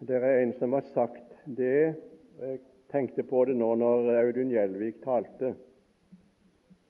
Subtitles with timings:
[0.00, 1.94] Det er en som har sagt det
[2.38, 2.58] Jeg
[2.92, 5.56] tenkte på det nå når Audun Gjelvik talte.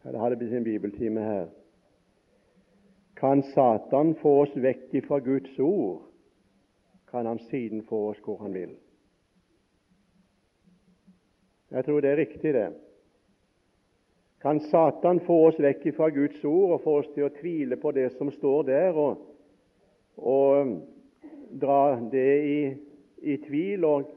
[0.05, 1.47] Eller hadde sin bibeltime her.
[3.17, 6.03] Kan Satan få oss vekk fra Guds ord,
[7.11, 8.77] kan han siden få oss hvor han vil.
[11.71, 12.69] Jeg tror det er riktig, det.
[14.41, 17.91] Kan Satan få oss vekk fra Guds ord og få oss til å tvile på
[17.97, 19.25] det som står der, og,
[20.17, 20.77] og
[21.61, 22.61] dra det i
[23.23, 24.09] i tvil og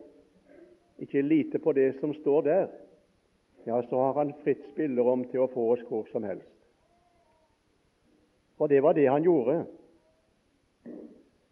[1.01, 2.67] ikke lite på det som står der,
[3.65, 6.49] ja, så har han fritt spillerom til å få oss hvor som helst.
[8.57, 9.63] For det var det han gjorde.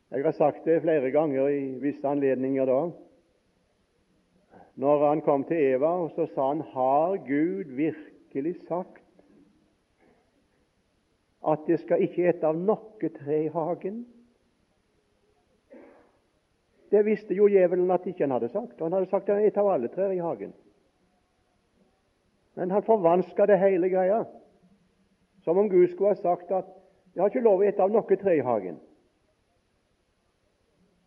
[0.10, 2.80] Jeg har sagt det flere ganger i visse anledninger da.
[4.80, 9.04] Når han kom til Eva, så sa han Har Gud virkelig sagt
[11.50, 14.04] at det skal ikke ete av noe tre i hagen?
[16.90, 18.82] Det visste jo djevelen at ikke han hadde sagt.
[18.82, 20.54] Han hadde sagt at et av alle trær i hagen.
[22.58, 24.24] Men han forvanska det hele greia,
[25.46, 26.76] som om Gud skulle ha sagt at
[27.14, 28.78] jeg har ikke lov å ete av noe tre i hagen.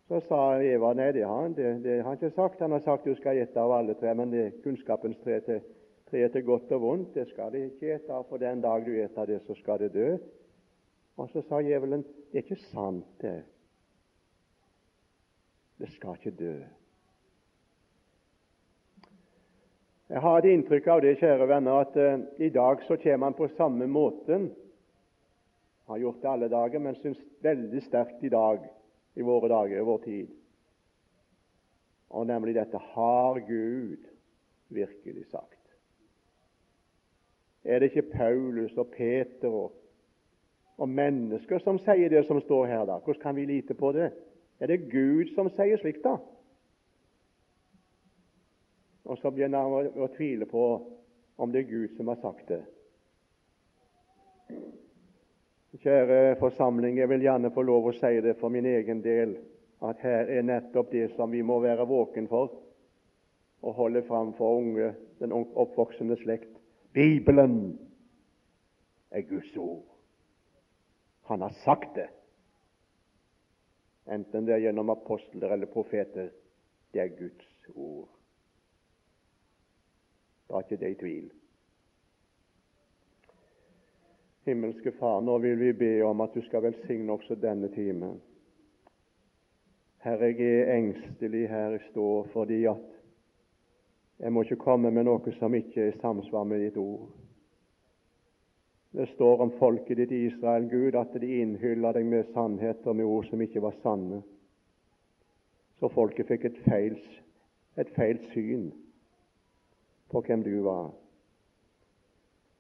[0.09, 2.61] Så sa Eva nei, det har han, det, det har han ikke sagt.
[2.61, 5.63] Han har sagt du skal ete av alle tre, men det kunnskapens tre til,
[6.11, 8.93] tre til godt og vondt, det skal de ikke ete av, for den dag du
[9.01, 10.11] eter det, så skal det dø.
[11.17, 13.39] Og så sa djevelen det er ikke sant, det.
[15.83, 16.55] Det skal ikke dø.
[20.13, 23.35] Jeg har et inntrykk av det, kjære venner, at uh, i dag så kommer man
[23.35, 24.45] på samme måten.
[25.91, 28.63] Har gjort det alle dager, men syns veldig sterkt i dag,
[29.19, 30.31] i våre dager, i vår tid.
[32.15, 34.07] Og nemlig dette Har Gud
[34.71, 35.59] virkelig sagt?
[37.65, 39.73] Er det ikke Paulus og Peter og,
[40.79, 43.03] og mennesker som sier det som står her, da?
[43.03, 44.13] Hvordan kan vi lite på det?
[44.63, 46.21] Er det Gud som sier slikt, da?
[49.11, 50.67] Og så begynner han å, å tvile på
[51.43, 52.61] om det er Gud som har sagt det.
[55.83, 59.35] Kjære forsamling, jeg vil gjerne få lov å si det for min egen del,
[59.83, 62.53] at her er nettopp det som vi må være våken for
[63.63, 66.51] og holde fram for unge, den oppvoksende slekt.
[66.95, 67.79] Bibelen
[69.11, 69.87] er Guds ord.
[71.31, 72.09] Han har sagt det
[74.07, 76.31] enten det er gjennom apostler eller profeter.
[76.93, 78.09] Det er Guds ord.
[80.49, 81.31] Da er ikke det i tvil.
[84.45, 88.17] Himmelske Far, nå vil vi be om at du skal velsigne også denne time.
[90.03, 92.89] Herre, jeg er engstelig her jeg står fordi at
[94.19, 97.07] jeg må ikke komme med noe som ikke er i samsvar med ditt ord.
[98.93, 103.25] Det står om folket ditt Israel, Gud, at de innhylla deg med sannheter, med ord
[103.31, 104.21] som ikke var sanne.
[105.81, 106.99] Så folket fikk et feil,
[107.81, 108.69] et feil syn
[110.13, 110.93] på hvem du var.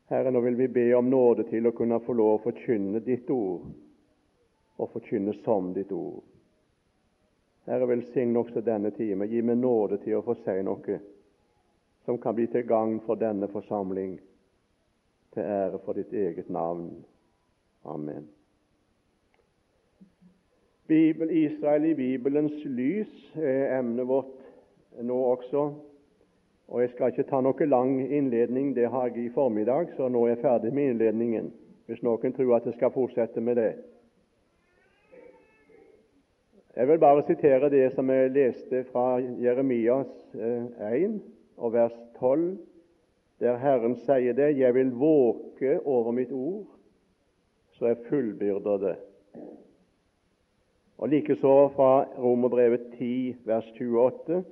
[0.08, 3.28] Herre, nå vil vi be om nåde til å kunne få lov å forkynne ditt
[3.30, 3.68] ord,
[4.80, 6.24] og forkynne som ditt ord.
[7.68, 9.28] Herre, velsign også denne time.
[9.28, 10.98] Gi meg nåde til å få si noe
[12.08, 14.16] som kan bli til gagn for denne forsamling
[15.32, 17.04] til ære for ditt eget navn.
[17.84, 18.28] Amen.
[20.86, 24.34] Bibel, Israel i Bibelens lys er emnet vårt
[25.00, 25.74] nå også.
[26.68, 30.24] Og Jeg skal ikke ta noe lang innledning, det har jeg i formiddag, så nå
[30.24, 31.52] er jeg ferdig med innledningen,
[31.86, 33.72] hvis noen tror at jeg skal fortsette med det.
[36.76, 41.10] Jeg vil bare sitere det som jeg leste fra Jeremias 1 eh,
[41.56, 42.56] og vers 12
[43.42, 46.66] der Herren sier det 'Jeg vil våke over mitt ord,
[47.72, 49.00] så jeg fullbyrder det'.
[50.98, 54.44] Og Likeså fra Romerbrevet 10, vers 28.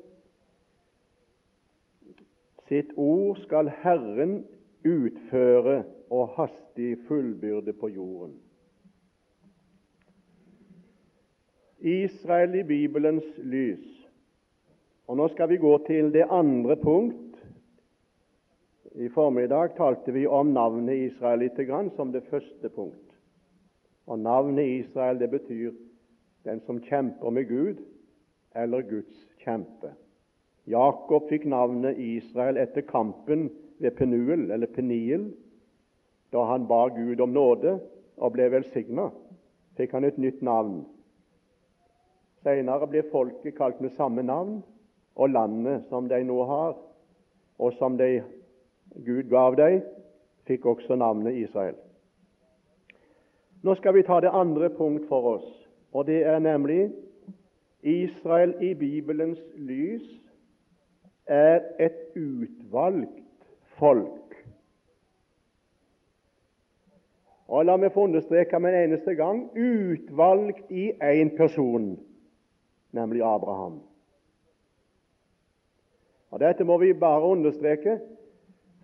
[2.69, 4.47] Sitt ord skal Herren
[4.85, 8.35] utføre og hastig fullbyrde på jorden.
[11.79, 14.09] Israel i Bibelens lys.
[15.07, 17.30] Og Nå skal vi gå til det andre punkt
[18.95, 23.15] i formiddag talte vi om navnet Israel lite grann som det første punkt.
[24.07, 25.73] Og Navnet Israel det betyr
[26.45, 27.83] 'den som kjemper med Gud',
[28.55, 29.93] eller Guds kjempe.
[30.67, 35.33] Jakob fikk navnet Israel etter kampen ved Penuel, eller Peniel.
[36.33, 37.81] Da han ba Gud om nåde
[38.17, 39.11] og ble velsigna,
[39.77, 40.85] fikk han et nytt navn.
[42.43, 44.63] Senere ble folket kalt med samme navn,
[45.17, 46.77] og landet som de nå har,
[47.59, 48.23] og som de
[48.95, 49.83] Gud gav deg,
[50.49, 51.77] fikk også navnet Israel.
[53.63, 55.49] Nå skal vi ta det andre punkt for oss,
[55.93, 56.89] og det er nemlig
[57.83, 60.07] Israel i Bibelens lys
[61.27, 63.21] er et utvalgt
[63.79, 64.35] folk.
[67.51, 71.97] Og La meg få understreke med en eneste gang utvalgt i én person,
[72.95, 73.81] nemlig Abraham.
[76.31, 77.99] Og Dette må vi bare understreke,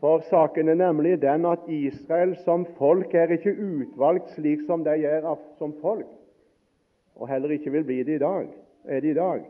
[0.01, 4.97] for saken er nemlig den at Israel som folk er ikke utvalgt slik som de
[5.05, 5.29] er
[5.59, 6.09] som folk,
[7.17, 8.49] og heller ikke vil bli det i dag,
[8.85, 9.45] er det i dag,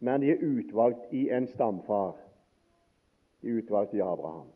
[0.00, 2.16] men de er utvalgt i en stamfar.
[3.42, 4.48] De er utvalgt i Abraham.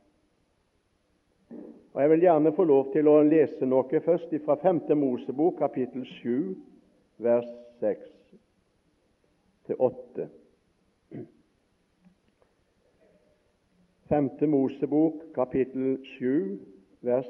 [1.94, 4.80] Og Jeg vil gjerne få lov til å lese noe først fra 5.
[4.98, 6.56] Mosebok, kapittel 7,
[7.22, 7.46] vers
[7.80, 8.08] 6
[9.66, 10.26] til 8.
[14.14, 14.30] 5.
[14.48, 16.60] Mosebok, kapittel 7,
[17.00, 17.26] vers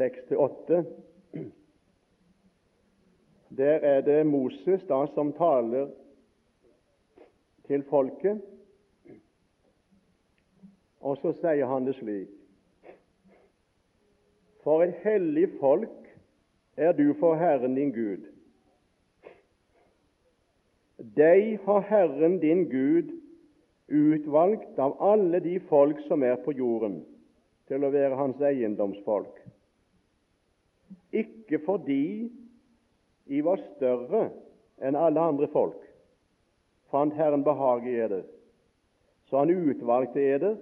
[0.00, 0.84] 6-8.
[3.56, 5.86] Der er det Moses da som taler
[7.66, 8.42] til folket,
[11.00, 12.34] og så sier han det slik
[14.66, 16.10] For et hellig folk
[16.76, 18.26] er du for Herren din Gud.
[20.98, 23.19] Deg har Herren din Gud
[23.90, 27.00] utvalgt av alle de folk som er på jorden,
[27.66, 29.36] til å være hans eiendomsfolk.
[31.10, 32.30] Ikke fordi
[33.30, 34.28] I var større
[34.82, 35.80] enn alle andre folk,
[36.90, 38.24] fant Herren behag i eder,
[39.30, 40.56] så Han utvalgte eder,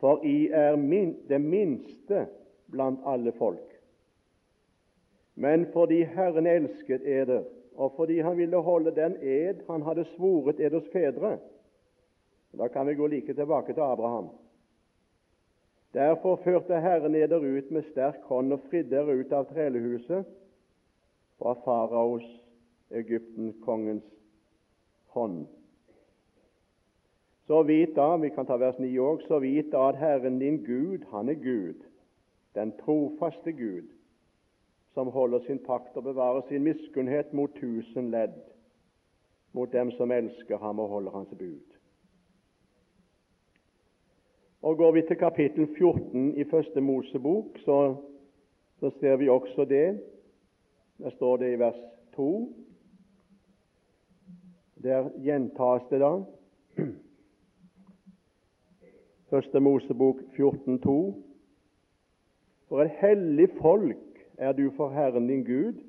[0.00, 2.26] for I er min, det minste
[2.72, 3.68] blant alle folk.
[5.34, 7.44] Men fordi Herren elsket eder,
[7.76, 11.38] og fordi Han ville holde den ed Han hadde svoret eders fedre,
[12.58, 14.28] da kan vi gå like tilbake til Abraham.
[15.94, 20.28] Derfor førte Herren eder ut med sterk hånd og fridde dere ut av trelehuset
[21.38, 22.24] fra faraos,
[22.92, 24.04] Egypten-kongens
[25.12, 25.46] hånd.
[27.46, 30.62] Så vit da, vi kan ta vers 9 òg, så vit da at Herren din
[30.64, 31.82] Gud, han er Gud,
[32.54, 33.88] den trofaste Gud,
[34.94, 38.36] som holder sin pakt og bevarer sin miskunnhet mot tusen ledd,
[39.52, 41.71] mot dem som elsker ham og holder hans bud.
[44.62, 47.96] Og Går vi til kapittel 14 i Første Mosebok, så,
[48.80, 50.00] så ser vi også det.
[50.98, 51.80] Der står det i vers
[52.14, 52.52] 2.
[54.82, 56.12] Der gjentas det da.
[59.30, 61.14] Første Mosebok 14, 14,2.
[62.68, 65.82] For et hellig folk er du for Herren din Gud,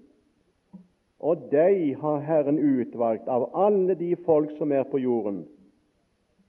[1.19, 5.45] og deg har Herren utvalgt av alle de folk som er på jorden,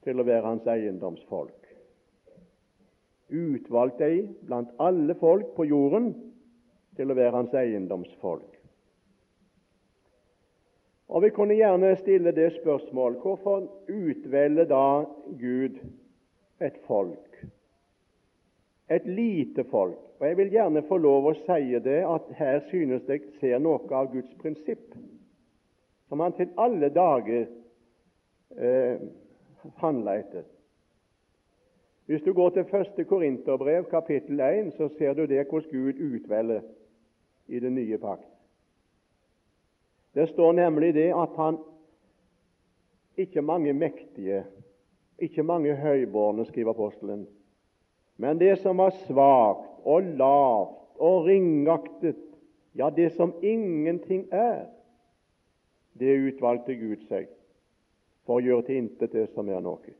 [0.04, 1.63] til å være hans eiendomsfolk
[3.34, 6.12] utvalgt deg blant alle folk på jorden
[6.94, 8.54] til å være hans eiendomsfolk.
[11.14, 15.04] Og Vi kunne gjerne stille det spørsmål hvorfor utvelger da
[15.38, 15.76] Gud
[16.60, 17.44] et folk,
[18.88, 20.00] et lite folk?
[20.20, 23.82] Og Jeg vil gjerne få lov å si det at her synes jeg ser noe
[23.92, 24.94] av Guds prinsipp,
[26.08, 27.46] som han til alle dager
[28.56, 29.02] eh,
[29.82, 30.44] handler etter.
[32.06, 32.66] Hvis du går til
[33.00, 33.06] 1.
[33.06, 36.60] Korinterbrev, kapittel 1, så ser du det hvordan Gud utvelger
[37.48, 38.28] i den nye pakt.
[40.14, 41.58] Det står nemlig det at han
[43.16, 44.44] ikke mange mektige,
[45.18, 47.26] ikke mange høybårne, skriver apostelen,
[48.16, 52.20] men det som var svakt og lavt og ringaktet,
[52.74, 54.66] ja, det som ingenting er,
[55.98, 57.28] det utvalgte Gud seg
[58.26, 59.94] for å gjøre til intet det som er noe.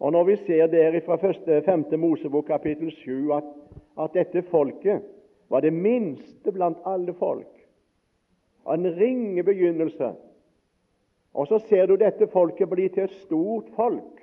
[0.00, 1.16] Og Når vi ser der fra
[1.60, 1.98] 5.
[1.98, 3.44] Mosebok kapittel 7 at,
[4.00, 5.02] at dette folket
[5.50, 7.54] var det minste blant alle folk,
[8.74, 10.12] en ringe begynnelse,
[11.34, 14.20] og så ser du dette folket bli til et stort folk.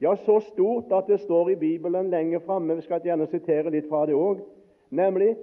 [0.00, 3.88] Ja, så stort at det står i Bibelen lenger framme, vi skal gjerne sitere litt
[3.88, 4.40] fra det òg,
[4.90, 5.34] nemlig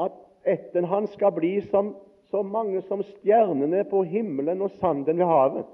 [0.00, 0.12] at
[0.46, 1.94] etten han skal bli som,
[2.30, 5.66] så mange som stjernene på himmelen og sanden ved havet.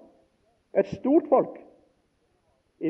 [0.75, 1.59] Et stort folk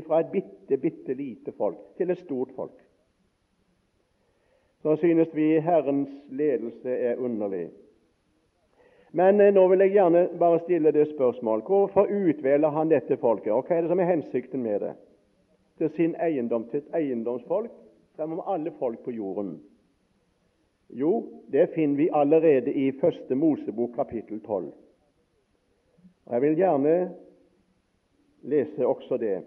[0.07, 2.77] fra et bitte, bitte lite folk til et stort folk.
[4.83, 7.69] Så synes vi Herrens ledelse er underlig.
[9.13, 13.53] Men eh, nå vil jeg gjerne bare stille det spørsmål hvorfor utvelger han dette folket,
[13.53, 14.95] og hva er det som er hensikten med det?
[15.79, 17.73] Til sin eiendom, til et eiendomsfolk
[18.17, 19.59] fremom alle folk på jorden.
[20.91, 24.73] Jo, det finner vi allerede i Første Mosebok kapittel 12.
[26.27, 26.95] Og Jeg vil gjerne
[28.43, 29.43] lese også det.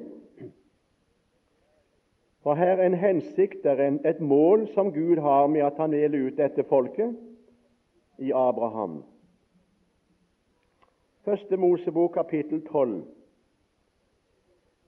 [2.44, 6.28] For her er en hensikt, er et mål som Gud har med at han velger
[6.28, 7.16] ut dette folket
[8.20, 9.04] i Abraham.
[11.24, 13.04] Første Mosebok, kapittel 12.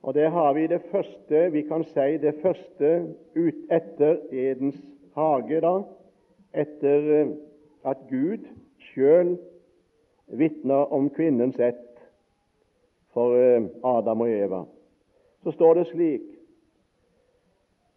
[0.02, 4.82] Og Der har vi det første vi kan si det første ut etter Edens
[5.16, 5.80] hage, da,
[6.54, 7.32] etter eh,
[7.86, 8.46] at Gud
[8.80, 9.38] sjøl
[10.28, 11.85] vitner om kvinnens ett
[13.16, 14.64] for eh, Adam og Eva.
[15.44, 16.32] Så står det slik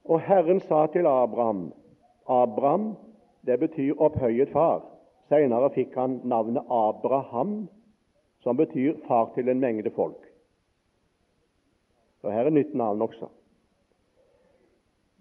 [0.09, 1.73] Og Herren sa til Abraham
[2.29, 2.97] Abraham,
[3.47, 4.83] det betyr opphøyet far.
[5.29, 7.69] Senere fikk han navnet Abraham,
[8.45, 10.21] som betyr far til en mengde folk.
[12.21, 13.29] Så her er nytt navn også.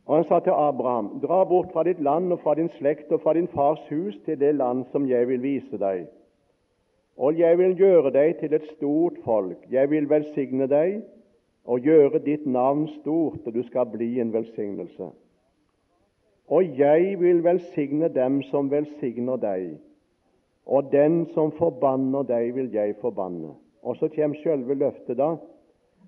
[0.05, 3.21] Og Han sa til Abraham, dra bort fra ditt land og fra din slekt og
[3.21, 6.07] fra din fars hus til det land som jeg vil vise deg.
[7.17, 9.65] Og jeg vil gjøre deg til et stort folk.
[9.71, 10.99] Jeg vil velsigne deg
[11.65, 15.09] og gjøre ditt navn stort, og du skal bli en velsignelse.
[16.47, 19.73] Og jeg vil velsigne dem som velsigner deg,
[20.65, 23.53] og den som forbanner deg, vil jeg forbanne.
[23.83, 25.35] Og så kommer selve løftet, da.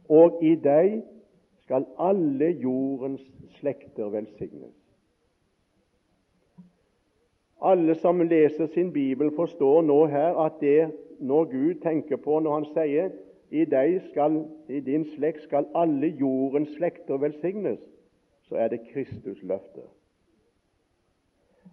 [0.09, 1.01] Og i deg
[1.63, 3.23] skal alle jordens
[3.59, 4.78] slekter velsignes.
[7.61, 12.53] Alle som leser sin bibel, forstår nå her at det når Gud tenker på når
[12.53, 13.09] han sier
[13.51, 17.81] i, deg skal, i din slekt skal alle jordens slekter velsignes,
[18.47, 19.83] så er det Kristus løfte.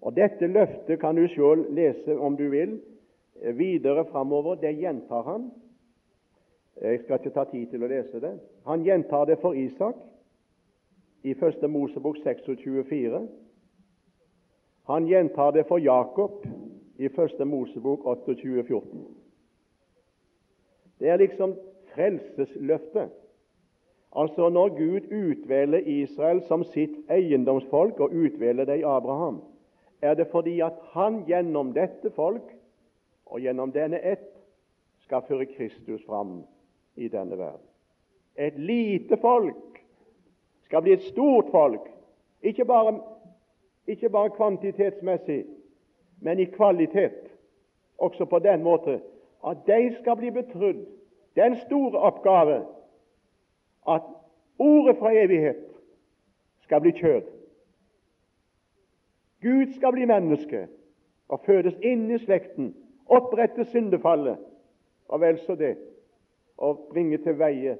[0.01, 2.81] Og Dette løftet kan du selv lese om du vil
[3.57, 4.55] videre framover.
[4.55, 5.51] Det gjentar han.
[6.83, 8.35] Jeg skal ikke ta tid til å lese det.
[8.67, 9.97] Han gjentar det for Isak
[11.25, 11.65] i 1.
[11.71, 13.23] Mosebok 26,4.
[14.87, 16.47] Han gjentar det for Jakob
[16.97, 17.47] i 1.
[17.47, 19.05] Mosebok 28,14.
[20.99, 21.55] Det er liksom
[21.95, 23.11] frelsesløftet.
[24.17, 29.43] Altså når Gud utvelger Israel som sitt eiendomsfolk og utvelger i Abraham,
[30.01, 32.55] er det fordi at han gjennom dette folk
[33.27, 34.31] og gjennom denne ett
[35.05, 36.45] skal føre Kristus fram
[36.97, 37.67] i denne verden.
[38.37, 39.83] Et lite folk
[40.65, 41.91] skal bli et stort folk,
[42.43, 43.01] ikke bare,
[43.87, 45.45] ikke bare kvantitetsmessig,
[46.21, 47.33] men i kvalitet.
[47.99, 49.01] Også på den måte
[49.47, 50.87] at de skal bli betrodd
[51.37, 52.65] den store oppgave
[53.89, 54.03] at
[54.59, 55.65] ordet fra evighet
[56.61, 57.23] skal bli kjød.
[59.43, 60.69] Gud skal bli menneske
[61.29, 62.75] og fødes inn i slekten,
[63.07, 64.39] opprette syndefallet,
[65.09, 65.77] og vel så det,
[66.59, 67.77] og bringe til veie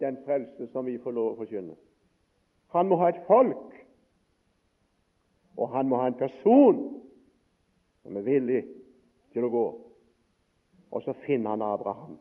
[0.00, 1.74] den frelse som vi får lov å forkynne.
[2.74, 3.79] Han må ha et folk,
[5.56, 6.80] og han må ha en person
[8.02, 8.62] som er villig
[9.34, 9.66] til å gå.
[10.90, 12.16] Og så finner han Abraham.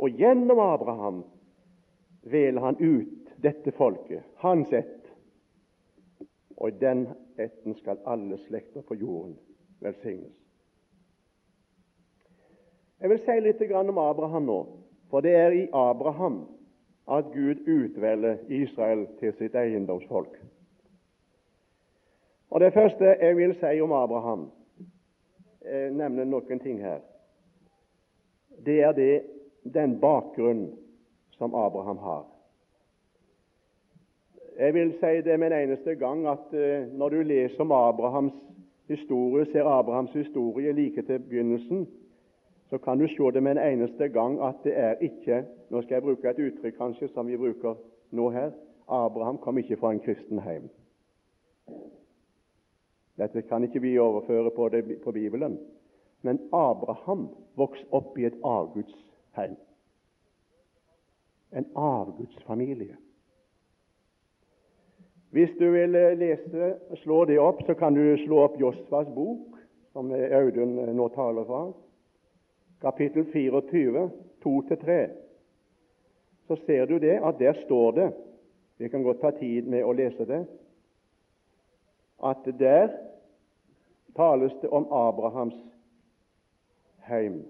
[0.00, 1.22] Og gjennom Abraham
[2.22, 4.96] veler han ut dette folket, hans ett.
[6.56, 7.06] Og i den
[7.40, 9.36] etten skal alle slekter på jorden
[9.80, 10.36] velsignes.
[13.00, 14.58] Jeg vil si litt om Abraham nå,
[15.08, 16.42] for det er i Abraham
[17.08, 20.36] at Gud utvelger Israel til sitt eiendomsfolk.
[22.50, 24.50] Og Det første jeg vil si om Abraham,
[25.64, 26.98] jeg nevner noen ting her,
[28.66, 29.22] det er det,
[29.74, 30.72] den bakgrunnen
[31.30, 32.26] som Abraham har.
[34.58, 38.32] Jeg vil si det med en eneste gang at uh, når du leser om Abrahams
[38.88, 41.88] historie, ser Abrahams historie like til begynnelsen,
[42.70, 45.94] så kan du se det med en eneste gang at det er ikke Nå skal
[45.94, 47.74] jeg bruke et uttrykk kanskje som vi bruker
[48.10, 48.50] nå her.
[48.88, 50.70] Abraham kom ikke fra en kristen heim.
[53.20, 55.58] Dette kan ikke vi overføre på, det, på Bibelen.
[56.22, 59.56] Men Abraham vokste opp i et avgudsheim.
[61.52, 62.96] En avgudsfamilie.
[65.30, 69.58] Hvis du vil eh, lese, slå det opp, så kan du slå opp Josvas bok,
[69.92, 71.60] som Audun eh, nå taler fra,
[72.82, 74.08] kapittel 24,
[74.44, 74.98] 2-3.
[76.48, 78.10] Så ser du det at der står det
[78.80, 80.40] Vi kan godt ta tid med å lese det.
[82.24, 82.88] At der
[84.20, 85.54] tales det om Abrahams
[87.08, 87.44] heim.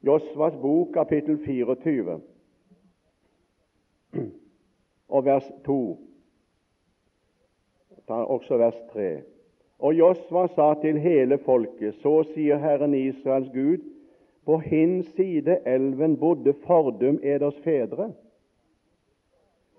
[0.00, 2.20] Josvas bok, kapittel 24
[5.08, 5.98] og vers 2.
[8.08, 9.22] Også vers 3.
[9.78, 13.84] Og Josva sa til hele folket, så sier Herren Israels Gud,
[14.46, 18.12] på hin side elven bodde fordum eders fedre.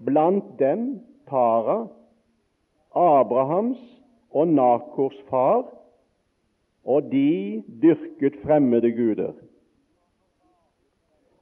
[0.05, 0.99] Blant dem
[1.29, 1.87] Tara,
[2.95, 3.77] Abrahams
[4.31, 5.65] og Nakors far,
[6.85, 9.33] og de dyrket fremmede guder.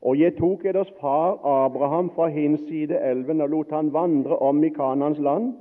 [0.01, 4.63] Og jeg tok eders far Abraham fra hins side elven og lot han vandre om
[4.63, 5.53] i Kanans land,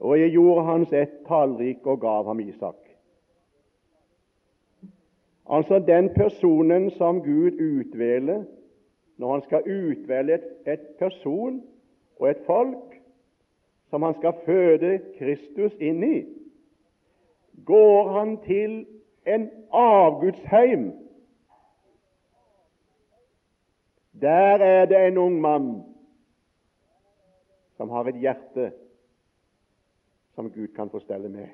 [0.00, 2.80] og jeg gjorde hans ett tallrik og gav ham Isak.
[5.48, 8.44] Altså den personen som Gud utvelger
[9.16, 11.62] når han skal utvelge et, et person
[12.20, 12.95] og et folk
[13.90, 16.16] som han skal føde Kristus inn i,
[17.64, 18.86] går han til
[19.26, 20.90] en avgudsheim.
[24.20, 25.70] Der er det en ung mann
[27.76, 28.72] som har et hjerte
[30.34, 31.48] som Gud kan få stelle med.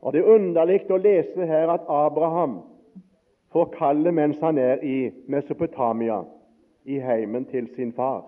[0.00, 2.60] Og Det er underlig å lese her at Abraham
[3.52, 6.22] får kallet mens han er i Mesopotamia,
[6.84, 8.24] i heimen til sin far.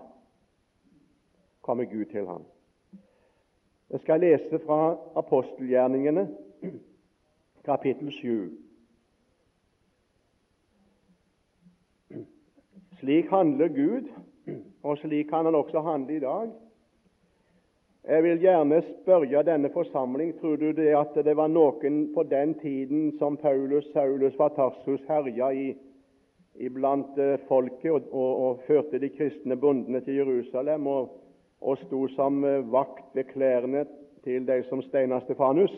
[1.61, 2.43] Kommer Gud til ham.
[3.89, 6.29] Jeg skal lese fra apostelgjerningene,
[7.65, 8.51] kapittel 7.
[12.99, 14.09] Slik handler Gud,
[14.83, 16.51] og slik kan Han også handle i dag.
[18.07, 22.53] Jeg vil gjerne spørre denne forsamling tror du det at det var noen på den
[22.59, 25.69] tiden som Paulus Saulus Tarsus herja i,
[26.55, 31.17] iblant eh, folket og, og, og, førte de kristne bondene til Jerusalem og,
[31.61, 33.85] og sto som eh, vakt ved klærne
[34.23, 35.73] til de som steina Stefanus?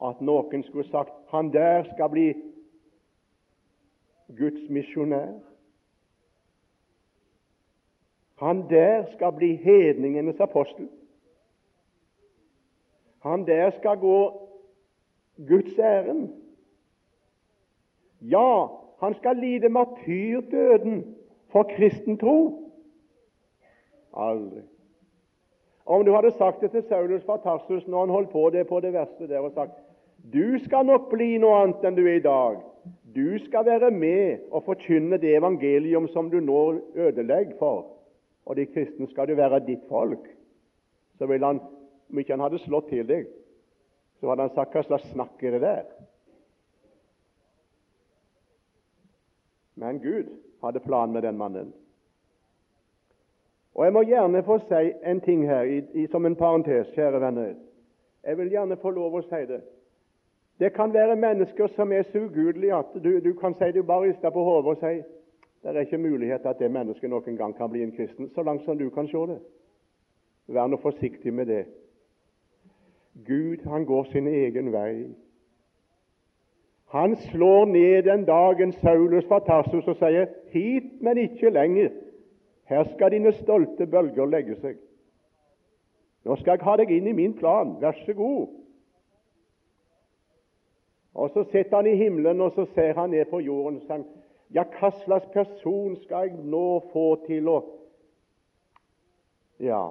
[0.00, 2.28] At noen skulle sagt han der skal bli
[4.38, 5.34] Guds misjonær.
[8.40, 10.88] Han der skal bli hedningenes apostel.
[13.22, 14.48] Han der skal gå
[15.36, 16.30] Guds ærend.
[18.20, 18.66] Ja,
[19.00, 21.04] han skal lide martyrdøden
[21.52, 22.70] for kristen tro.
[24.12, 24.62] Aldri.
[25.86, 28.80] Om du hadde sagt det til Saulus fra Tarsus når han holdt på det på
[28.80, 29.78] det verste der og sagt
[30.32, 32.58] du skal nok bli noe annet enn du er i dag.
[33.14, 36.60] Du skal være med og forkynne det evangelium som du nå
[36.94, 37.88] ødelegger for
[38.50, 40.24] og de kristne skal jo være ditt folk,
[41.18, 41.60] så ville han,
[42.10, 43.28] om ikke han hadde slått til deg,
[44.18, 45.84] så hadde han sagt hva slags snakk er det der?
[49.80, 50.28] Men Gud
[50.64, 51.72] hadde plan med den mannen.
[53.74, 57.20] Og Jeg må gjerne få si en ting her i, i, som en parentes, kjære
[57.20, 57.54] venner.
[58.24, 59.62] Jeg vil gjerne få lov å si det.
[60.60, 64.10] Det kan være mennesker som er så ugudelige at du, du kan si du bare
[64.10, 65.06] rister på hodet og sier
[65.62, 68.64] det er ikke mulighet at det mennesket noen gang kan bli en kristen, så langt
[68.64, 69.38] som du kan se det.
[70.48, 71.64] Vær nå forsiktig med det.
[73.26, 75.10] Gud, han går sin egen vei.
[76.90, 81.92] Han slår ned den dagen Saulus fra Tarsus og sier 'Hit, men ikke lenger'.
[82.64, 84.76] Her skal dine stolte bølger legge seg.
[86.24, 87.76] Nå skal jeg ha deg inn i min plan.
[87.80, 88.48] Vær så god.
[91.14, 93.76] Og Så sitter han i himmelen og så ser han ned på jorden.
[93.76, 94.04] og sier
[94.54, 97.60] ja, hva slags person skal jeg nå få til å
[99.60, 99.90] Ja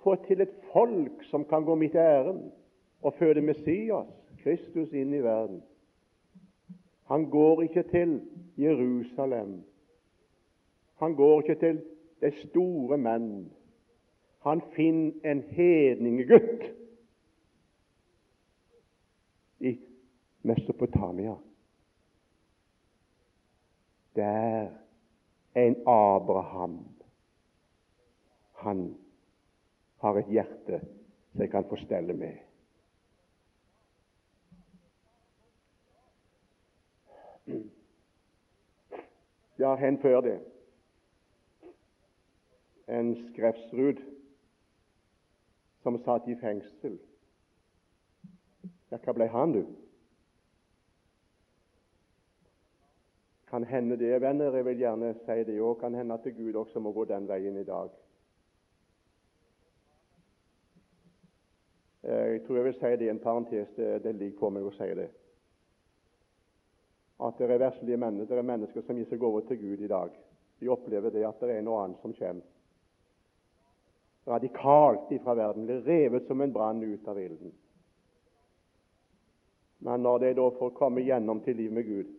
[0.00, 2.50] Få til et folk som kan gå mitt ærend
[3.02, 5.62] og føde Messias, Kristus, inn i verden.
[7.10, 8.20] Han går ikke til
[8.58, 9.62] Jerusalem.
[11.00, 11.80] Han går ikke til
[12.20, 13.50] de store menn.
[14.46, 16.64] Han finner en hedningegutt
[19.60, 19.76] i
[20.42, 21.36] Mesopotamia
[24.16, 24.68] der
[25.54, 26.78] en Abraham
[28.60, 28.96] han
[30.00, 30.80] har et hjerte
[31.32, 32.36] som jeg kan få stelle med.
[39.60, 40.40] Det har hendt før, det.
[42.88, 43.98] En Skrefsrud
[45.82, 46.96] som satt i fengsel.
[48.88, 49.60] Ja, hva ble han, du?
[53.52, 54.56] Kan hende det, venner.
[54.56, 55.76] Jeg vil gjerne si det òg.
[55.84, 57.92] Kan hende at Gud også må gå den veien i dag.
[62.08, 63.76] Eh, jeg tror jeg vil si det i en parentes.
[63.76, 65.10] Det, det ligger på meg å si det.
[67.20, 69.90] At det er verslige mennesker, det er mennesker som gir seg over til Gud i
[69.90, 70.12] dag.
[70.60, 72.46] De opplever det at det er noe annet som kommer.
[74.28, 75.66] Radikalt ifra verden.
[75.66, 77.52] Blir revet som en brann ut av ilden.
[79.80, 82.10] Men når de da får komme gjennom til liv med Gud,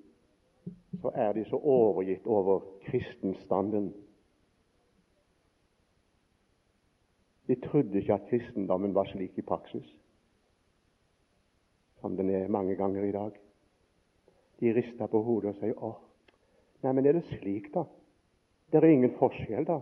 [1.02, 3.92] så er de så overgitt over kristenstanden.
[7.48, 9.88] De trodde ikke at kristendommen var slik i praksis
[12.02, 13.36] som den er mange ganger i dag.
[14.62, 15.98] De rister på hodet og sier åh,
[16.84, 17.88] nei, men er det slik, da?
[18.72, 19.82] Det er ingen forskjell, da?'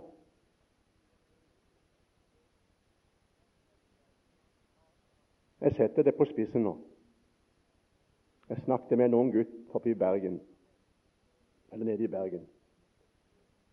[5.60, 6.78] Jeg setter det på spissen nå.
[8.50, 10.40] Jeg snakket med en ung gutt oppe i Bergen
[11.72, 12.48] eller nede i Bergen.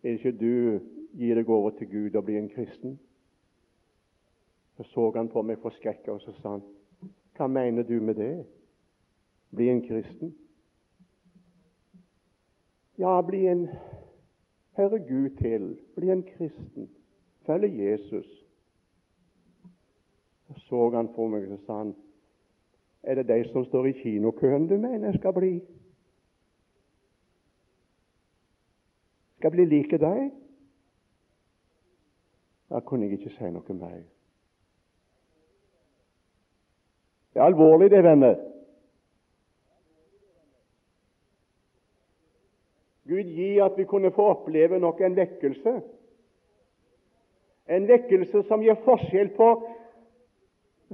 [0.03, 0.79] Er ikke du
[1.17, 2.99] gir deg over til Gud og blir en kristen?
[4.77, 6.63] Så så han på meg forskrekka, og så sa han,
[7.35, 8.45] 'Hva mener du med det?
[9.55, 10.46] Bli en kristen?'
[12.97, 13.69] Ja, bli en
[14.77, 16.89] Herre Gud til, bli en kristen,
[17.45, 18.45] følge Jesus.
[20.47, 21.95] Så så han på meg og sa han,
[23.03, 25.61] 'Er det de som står i kinokøen du mener jeg skal bli?'
[29.37, 30.31] Skal bli like deg?
[32.69, 34.03] Da kunne jeg ikke si noe mer.
[37.33, 38.56] Det er alvorlig, det, venner.
[43.07, 45.73] Gud gi at vi kunne få oppleve nok en vekkelse.
[47.67, 49.51] En vekkelse som gjør forskjell på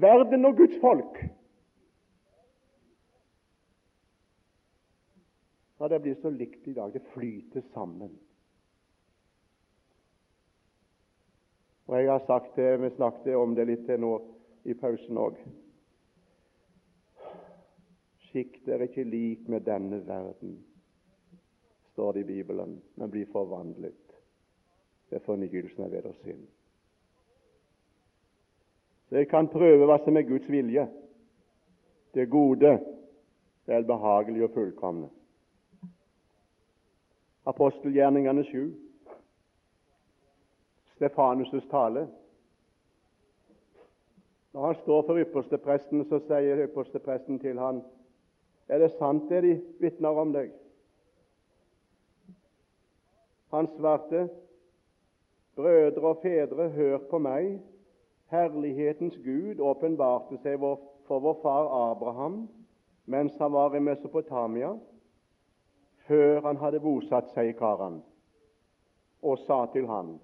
[0.01, 1.17] verden og Guds folk.
[5.79, 6.93] Ja, Det blir så likt i dag.
[6.93, 8.19] Det flyter sammen.
[11.87, 14.13] Og jeg har sagt det, Vi snakket om det litt nå
[14.63, 15.41] i pausen òg.
[18.29, 20.55] Skikk dere ikke lik med denne verden,
[21.93, 24.17] står det i Bibelen, men blir forvandlet
[25.09, 26.41] ved fornyelsen av deres sinn.
[29.13, 30.87] Jeg kan prøve hva som er Guds vilje,
[32.17, 32.71] det gode,
[33.69, 35.09] velbehagelige og fullkomne.
[37.45, 38.73] Apostelgjerningene 7.
[40.95, 42.07] Stefanus' tale.
[44.53, 47.83] Når han står for ypperstepresten, så sier ypperstepresten til han,
[48.69, 50.53] Er det sant det de vitner om deg?
[53.53, 54.29] Han svarte,
[55.55, 57.59] Brødre og fedre, hør på meg.
[58.33, 60.57] Herlighetens Gud åpenbarte seg
[61.05, 62.47] for vår far Abraham
[63.05, 64.71] mens han var i Mesopotamia,
[66.07, 67.99] før han hadde bosatt seg i Karan,
[69.21, 70.15] og sa til han,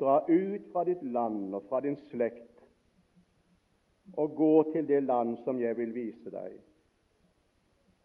[0.00, 2.50] Dra ut fra ditt land og fra din slekt
[4.18, 6.56] og gå til det land som jeg vil vise deg.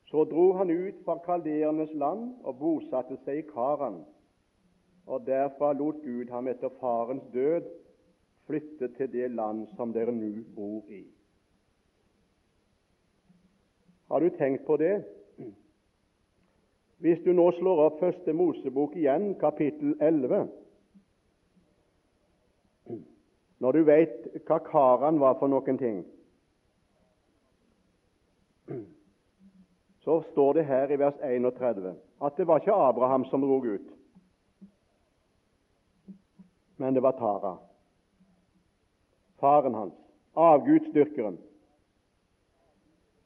[0.10, 4.04] Så dro han ut fra kalderenes land og bosatte seg i Karan,
[5.10, 7.66] og derfra lot Gud ham etter farens død
[8.46, 11.02] flytte til det land som dere nå bor i.
[14.10, 14.96] Har du tenkt på det?
[17.00, 20.48] Hvis du nå slår opp Første Mosebok igjen, kapittel 11
[23.60, 25.98] når du veit hva Karan var for noen ting,
[30.06, 31.92] så står det her i vers 31
[32.24, 33.90] at det var ikke Abraham som drog ut,
[36.80, 37.58] men det var Tara,
[39.40, 39.94] faren hans,
[40.34, 41.38] avgudsdyrkeren.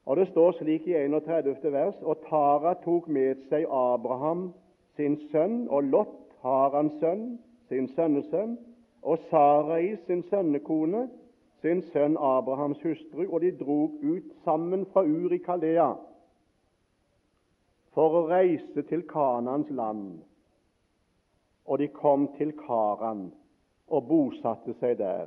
[0.04, 1.72] Og Det står slik i 31.
[1.72, 4.50] vers og Tara tok med seg Abraham
[4.96, 7.38] sin sønn og Lot, Harans sønn,
[7.68, 8.58] sin sønnesønn,
[9.02, 11.08] og Sarai sin sønnekone,
[11.62, 15.94] sin sønn Abrahams hustru, og de drog ut sammen fra Ur i Kalea
[17.94, 20.18] for å reise til Kanans land.
[21.64, 23.28] Og de kom til Karan
[23.88, 25.26] og bosatte seg der.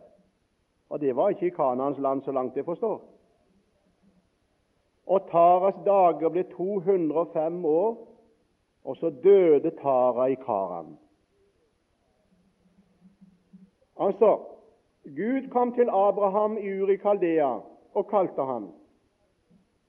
[0.89, 3.02] Og det var ikke i Kanans land, så langt jeg forstår.
[5.08, 8.08] Og Taras dager ble 205 år,
[8.84, 10.98] og så døde Tara i Karan.
[14.00, 14.39] Altså,
[15.04, 17.60] Gud kom til Abraham i Uri Kaldea
[17.93, 18.74] og kalte ham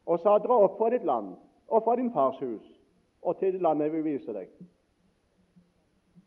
[0.07, 1.35] og sa 'Dra opp fra ditt land
[1.69, 2.81] og fra din fars hus
[3.23, 4.65] og til det landet jeg vil vise deg'.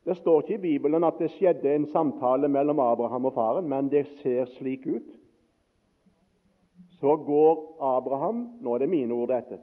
[0.03, 3.89] Det står ikke i Bibelen at det skjedde en samtale mellom Abraham og faren, men
[3.89, 5.09] det ser slik ut.
[6.99, 9.59] Så går Abraham Nå er det mine ord, dette.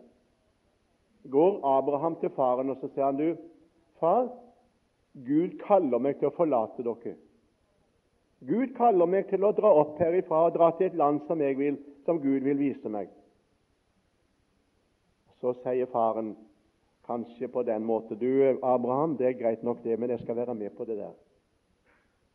[1.30, 3.34] Går Abraham til faren og så sier han, du,
[3.98, 4.30] far,
[5.26, 7.16] Gud kaller meg til å forlate dere.
[8.46, 11.80] Gud kaller meg til å dra opp herifra og dra til et land som, vil,
[12.06, 13.10] som Gud vil vise meg.
[15.42, 16.36] Så sier faren
[17.08, 18.30] kanskje på den måte Du,
[18.62, 21.16] Abraham, det er greit nok, det, men jeg skal være med på det der.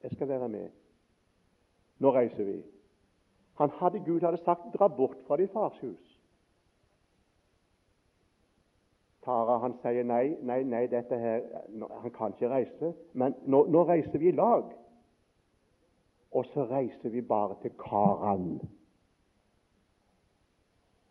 [0.04, 0.70] Jeg skal være med.
[2.00, 2.58] Nå reiser vi.
[3.62, 6.20] Han hadde, Gud hadde sagt 'dra bort fra ditt fars hus'.
[9.26, 11.42] Tara han sier nei, nei, nei, dette her,
[12.02, 14.74] han kan ikke reise, men nå, nå reiser vi i lag
[16.34, 18.62] og så reiser vi bare til Karan.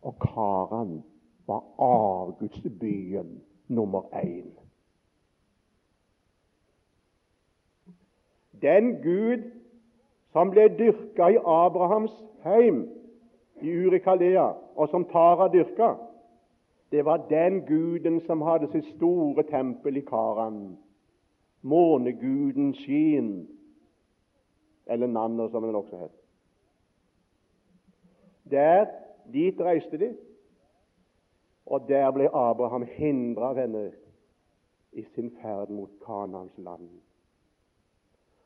[0.03, 1.03] Og Karan
[1.47, 4.53] var avgudsbyen nummer én.
[8.63, 9.51] Den Gud
[10.33, 12.13] som ble dyrka i Abrahams
[12.45, 12.89] heim
[13.63, 15.95] i Urikalea, og som Tara dyrka,
[16.93, 20.79] det var den guden som hadde sitt store tempel i Karan.
[21.63, 23.49] Måneguden Skin
[24.87, 26.11] eller Nanner, som den også het.
[28.51, 28.87] Der,
[29.33, 30.11] dit reiste de,
[31.67, 33.91] og der ble Abraham hindra, venner,
[34.93, 36.89] i sin ferd mot Kanans land.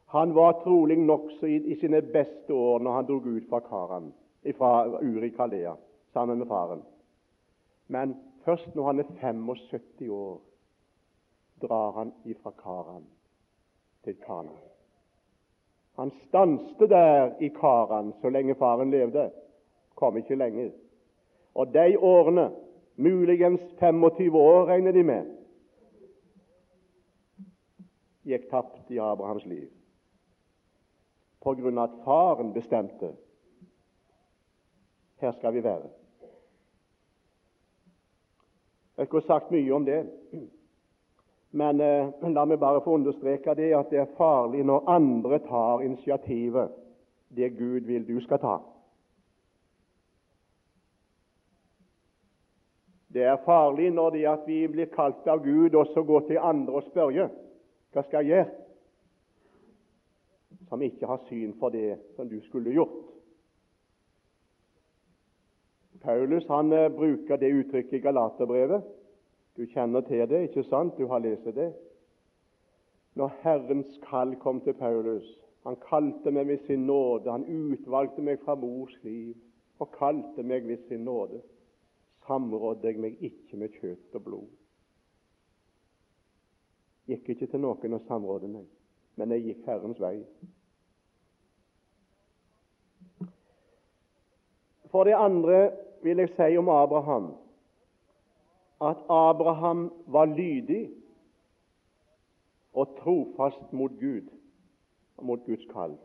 [0.06, 4.12] Han var trolig nokså i, i sine beste år når han drog ut fra Karan,
[4.58, 4.70] fra
[5.02, 5.74] Uri Kalea
[6.12, 6.82] sammen med faren.
[7.88, 10.38] Men først når han er 75 år,
[11.62, 13.04] drar han ifra Karan
[14.04, 14.62] til Kanan.
[15.96, 19.30] Han stanste der i Karan så lenge faren levde.
[19.94, 20.70] Kom ikke lenger.
[21.54, 22.50] Og de årene,
[22.96, 25.32] muligens 25 år, regner de med,
[28.26, 29.68] gikk tapt i Abrahams liv
[31.46, 33.12] på grunn av at faren bestemte
[35.22, 35.88] her skal vi være.
[38.96, 40.00] Jeg kunne sagt mye om det,
[41.56, 45.84] men eh, la meg bare få understreke det at det er farlig når andre tar
[45.84, 46.72] initiativet,
[47.36, 48.56] det Gud vil du skal ta.
[53.12, 56.42] Det er farlig når det at vi blir kalt av Gud, og så går til
[56.42, 57.12] andre og spør
[57.96, 58.48] hva skal jeg gjøre,
[60.68, 63.06] som ikke har syn for det som du skulle gjort.
[66.02, 68.84] Paulus han eh, bruker det uttrykket i Galaterbrevet.
[69.56, 70.98] Du kjenner til det, ikke sant?
[70.98, 71.72] Du har lest det.
[73.16, 75.26] Når Herrens kall kom til Paulus
[75.66, 77.30] Han kalte meg ved sin nåde.
[77.32, 79.34] Han utvalgte meg fra mors liv
[79.82, 81.40] og kalte meg ved sin nåde.
[82.26, 84.46] Samrådde jeg meg ikke med kjøtt og blod.
[87.06, 88.66] Gikk ikke til noen og samrådde meg,
[89.16, 90.16] men jeg gikk Herrens vei.
[94.90, 95.70] For det andre
[96.02, 97.34] vil jeg si om Abraham
[98.80, 100.90] at Abraham var lydig
[102.72, 104.28] og trofast mot Gud
[105.22, 105.96] mot Guds kall.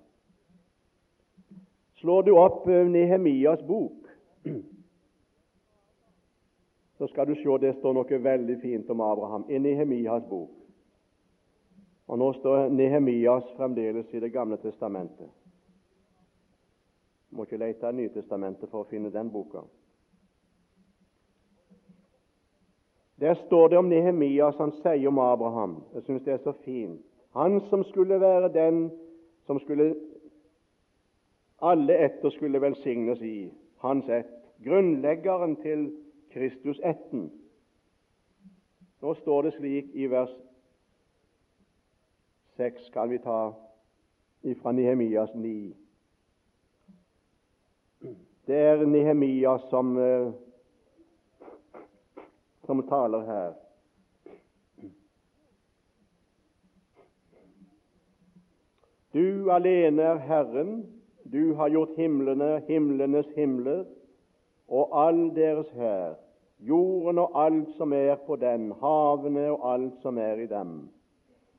[1.99, 4.07] Slår du opp eh, Nehemias bok,
[7.01, 10.51] så skal du se det står noe veldig fint om Abraham i Nehemias bok.
[12.05, 15.31] Og Nå står Nehemias fremdeles i Det gamle testamentet.
[17.29, 19.63] Du må ikke lete i Nytestamentet for å finne den boka.
[23.17, 25.79] Der står det om Nehemias han sier om Abraham.
[25.95, 27.01] Jeg syns det er så fint.
[27.33, 28.91] Han som skulle være den
[29.49, 29.95] som skulle
[31.61, 33.49] alle etter skulle velsignes i,
[33.81, 34.37] hans ett.
[34.61, 35.89] Grunnleggeren til
[36.33, 37.31] Kristus-ætten.
[39.01, 40.33] Nå står det slik i vers
[42.57, 43.39] 6, kan vi ta
[44.61, 45.73] fra Nehemias 9.
[48.47, 50.31] Det er Nehemias som eh,
[52.71, 53.53] som taler her.
[59.13, 60.69] Du alene er Herren,
[61.23, 63.83] du har gjort himlene, himlenes himler,
[64.71, 66.13] og all deres hær,
[66.59, 70.89] jorden og alt som er på den, havene og alt som er i dem.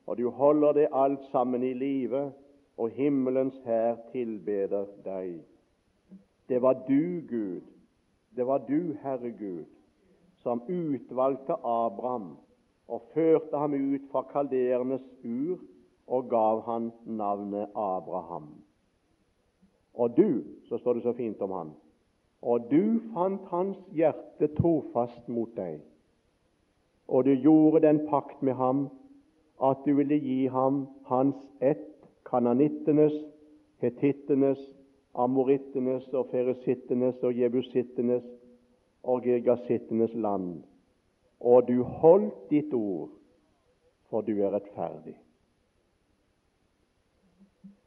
[0.07, 2.31] Og du holder det alt sammen i live,
[2.77, 5.43] og himmelens hær tilbeder deg.
[6.49, 7.61] Det var du, Gud,
[8.35, 9.65] det var du, Herre Gud,
[10.41, 12.33] som utvalgte Abraham
[12.87, 15.61] og førte ham ut fra kalderenes ur
[16.07, 18.49] og gav han navnet Abraham.
[19.93, 21.71] Og du, så står det så fint om han,
[22.43, 25.79] og du fant hans hjerte trofast mot deg,
[27.07, 28.87] og du gjorde den pakt med ham
[29.63, 31.87] at du ville gi ham hans ett,
[32.27, 33.15] kananittenes,
[33.79, 34.59] hetittenes,
[35.15, 38.23] amorittenes og feresittenes og jebusittenes
[39.03, 40.63] og Girgasittenes land,
[41.39, 43.11] og du holdt ditt ord,
[44.09, 45.15] for du er rettferdig.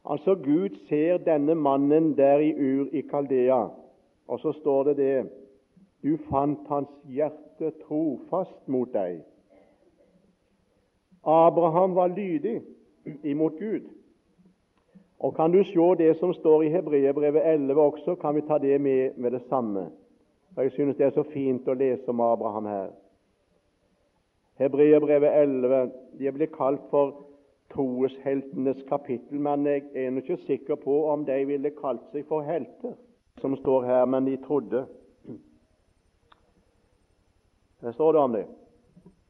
[0.07, 3.67] Altså, Gud ser denne mannen der i Ur i Kaldea,
[4.29, 5.31] og så står det det
[6.03, 9.23] Du fant hans hjerte trofast mot deg.
[11.27, 12.61] Abraham var lydig
[13.25, 13.89] imot Gud.
[15.19, 18.81] Og Kan du se det som står i Hebreerbrevet 11 også, kan vi ta det
[18.81, 19.91] med med det samme.
[20.57, 22.91] Og Jeg synes det er så fint å lese om Abraham her.
[24.59, 27.27] Hebreerbrevet 11 de blir kalt for
[27.75, 32.95] troesheltenes kapittel, men jeg er ikke sikker på om de ville kalt seg for helter,
[33.41, 34.87] som står her, men de trodde.
[37.81, 38.47] Hva står det om det.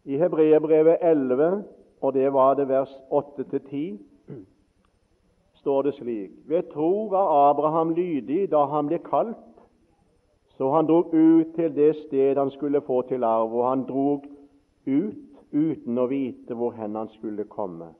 [0.04, 1.64] I Hebreerbrevet 11,
[2.00, 3.98] og det var det vers 8-10,
[5.60, 9.56] står det slik Ved tro var Abraham lydig da han ble kalt
[10.56, 14.24] så han drog ut til det sted han skulle få til arv, og han drog
[14.86, 15.16] ut
[15.52, 17.90] uten å vite hvor hen han skulle komme.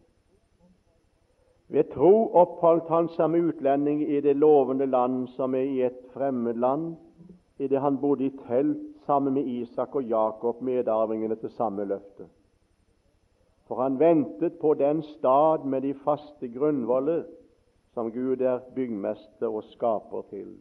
[1.69, 6.55] Ved tro oppholdt han med utlending i det lovende land som er i et fremmed
[6.55, 6.97] land,
[7.59, 12.29] idet han bodde i telt sammen med Isak og Jakob, medarvingene til samme løfte.
[13.67, 17.25] For han ventet på den stad med de faste grunnvoller
[17.95, 20.57] som Gud er byggmester og skaper til.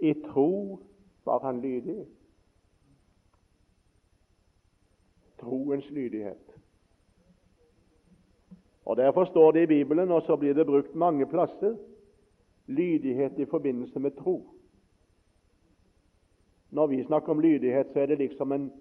[0.00, 0.80] I tro
[1.24, 2.06] var han lydig.
[5.40, 6.51] Troens lydighet.
[8.84, 11.74] Og Derfor står det i Bibelen, og så blir det brukt mange plasser,
[12.66, 14.46] lydighet i forbindelse med tro.
[16.70, 18.72] Når vi snakker om lydighet, så er det liksom en,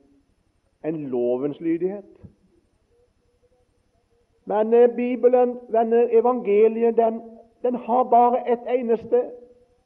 [0.85, 2.05] en lovens lydighet.
[4.45, 7.21] Men eh, Bibelen, denne evangeliet, den,
[7.63, 9.23] den har bare et eneste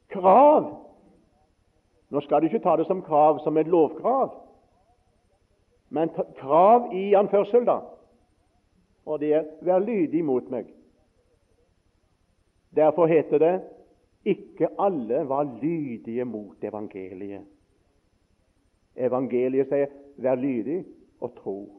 [0.08, 0.86] krav.
[2.10, 4.30] Nå skal du ikke ta det som krav som et lovkrav,
[5.90, 7.78] men krav i anførsel, da.
[9.06, 10.72] Og det er 'vær lydig mot meg'.
[12.76, 13.62] Derfor heter det
[14.24, 17.46] 'ikke alle var lydige mot evangeliet'.
[18.96, 20.84] Evangeliet sier 'vær lydig
[21.20, 21.70] og tro'.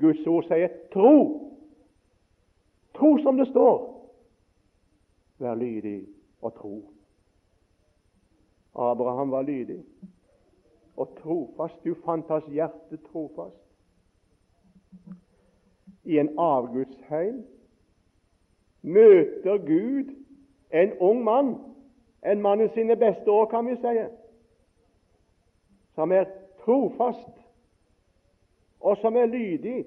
[0.00, 1.50] Guds ord sier 'tro'.
[2.94, 4.10] Tro som det står.
[5.38, 6.06] Vær lydig
[6.42, 6.92] og tro.
[8.74, 9.84] Abraham var lydig
[10.96, 11.84] og trofast.
[11.84, 13.56] Du fant hans hjerte trofast.
[16.10, 17.42] I en avgudsheim
[18.82, 20.10] møter Gud
[20.70, 21.52] en ung mann,
[22.26, 23.94] en mann i sine beste år, kan vi si,
[25.94, 26.26] som er
[26.64, 27.36] trofast,
[28.80, 29.84] og som er lydig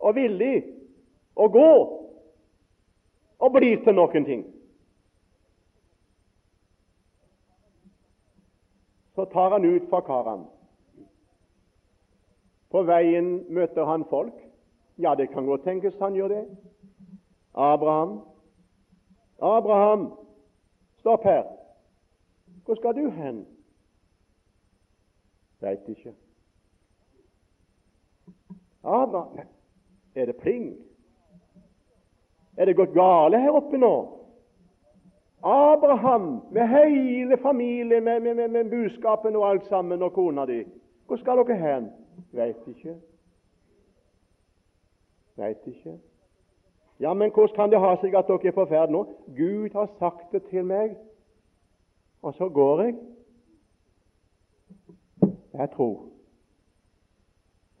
[0.00, 0.64] og villig
[1.36, 1.70] å gå
[3.38, 4.44] og blir til noen ting.
[9.16, 10.44] Så tar han ut fra Karan.
[12.68, 14.45] På veien møter han folk.
[14.98, 16.44] Ja, det kan godt tenkes han gjør det.
[17.54, 18.20] Abraham.
[19.42, 20.12] Abraham,
[20.98, 21.44] stopp her.
[22.64, 23.46] Hvor skal du hen?
[25.60, 26.14] Veit ikke.
[28.84, 29.38] Abraham
[30.14, 30.76] Er det pling?
[32.56, 34.16] Er det gått gale her oppe nå?
[35.42, 40.64] Abraham med hele familien, med, med, med, med buskapen og alt sammen, og kona di.
[41.06, 41.90] Hvor skal dere hen?
[42.32, 42.96] Veit ikke.
[45.36, 45.98] Veit ikke.
[47.00, 49.02] Ja, men hvordan kan det ha seg at dere er på ferd nå?
[49.36, 50.96] Gud har sagt det til meg,
[52.22, 52.94] og så går jeg.
[55.52, 56.06] Jeg tror.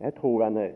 [0.00, 0.74] Jeg tror, venner.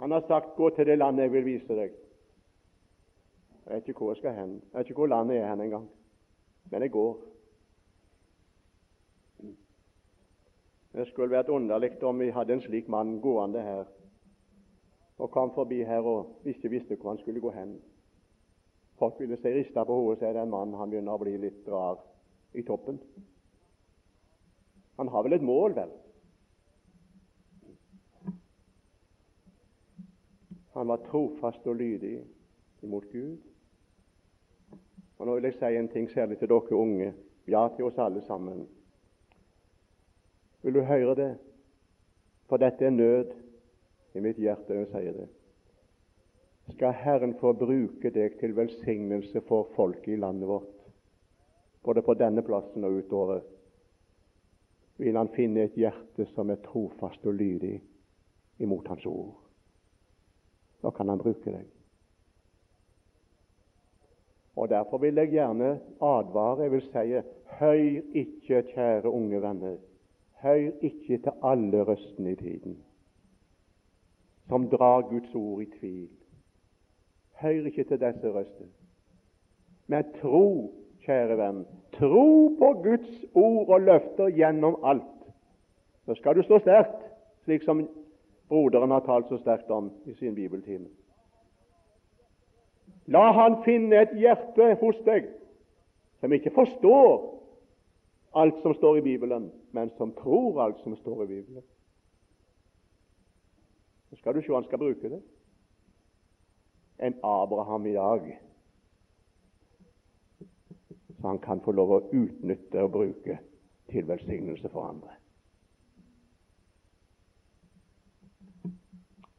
[0.00, 1.96] Han har sagt 'gå til det landet jeg vil vise deg'.
[3.66, 4.52] Jeg vet ikke hvor jeg skal hen.
[4.72, 5.88] Jeg vet ikke hvor landet er hen engang.
[6.70, 7.18] Men jeg går.
[10.98, 13.84] Det skulle vært underlig om vi hadde en slik mann gående her
[15.18, 17.76] og kom forbi her og ikke visste hvor han skulle gå hen.
[18.98, 21.68] Folk ville si rista på hodet og si den mannen han begynner å bli litt
[21.70, 22.00] rar
[22.54, 22.98] i toppen.
[24.98, 25.92] Han har vel et mål, vel?
[30.74, 32.16] Han var trofast og lydig
[32.82, 33.38] imot Gud.
[35.18, 37.12] Og Nå vil jeg si en ting særlig til dere unge,
[37.46, 38.66] ja, til oss alle sammen.
[40.68, 41.30] Vil du høre det?
[42.44, 43.30] For dette er nød
[44.12, 45.28] i mitt hjerte når jeg sier det.
[46.74, 50.84] Skal Herren få bruke deg til velsignelse for folket i landet vårt,
[51.88, 53.40] både på denne plassen og utover,
[55.00, 57.78] vil Han finne et hjerte som er trofast og lydig
[58.60, 59.32] imot Hans ord.
[60.84, 61.64] Da kan Han bruke deg.
[64.56, 66.62] Og Derfor vil jeg gjerne advare.
[66.68, 67.20] Jeg vil si
[67.56, 69.78] hør ikke, kjære unge venner,
[70.42, 72.78] hør ikke til alle røstene i tiden
[74.48, 76.08] som drar Guds ord i tvil.
[77.40, 78.68] Hør ikke til disse røstene.
[79.90, 85.24] men tro, kjære venn, tro på Guds ord og løfter gjennom alt.
[86.04, 87.06] Så skal du stå sterkt,
[87.44, 87.88] slik som
[88.48, 90.88] broderen har talt så sterkt om i sin bibeltime.
[93.06, 95.30] La Han finne et hjerte hos deg
[96.20, 97.38] som ikke forstår
[98.38, 101.62] alt som står i Bibelen, men som tror alt som står i Bibelen.
[104.10, 105.22] Så skal du se han skal bruke det.
[106.98, 108.38] En Abraham i dag
[111.20, 113.38] så han kan få lov å utnytte og bruke
[113.90, 115.16] til velsignelse for andre.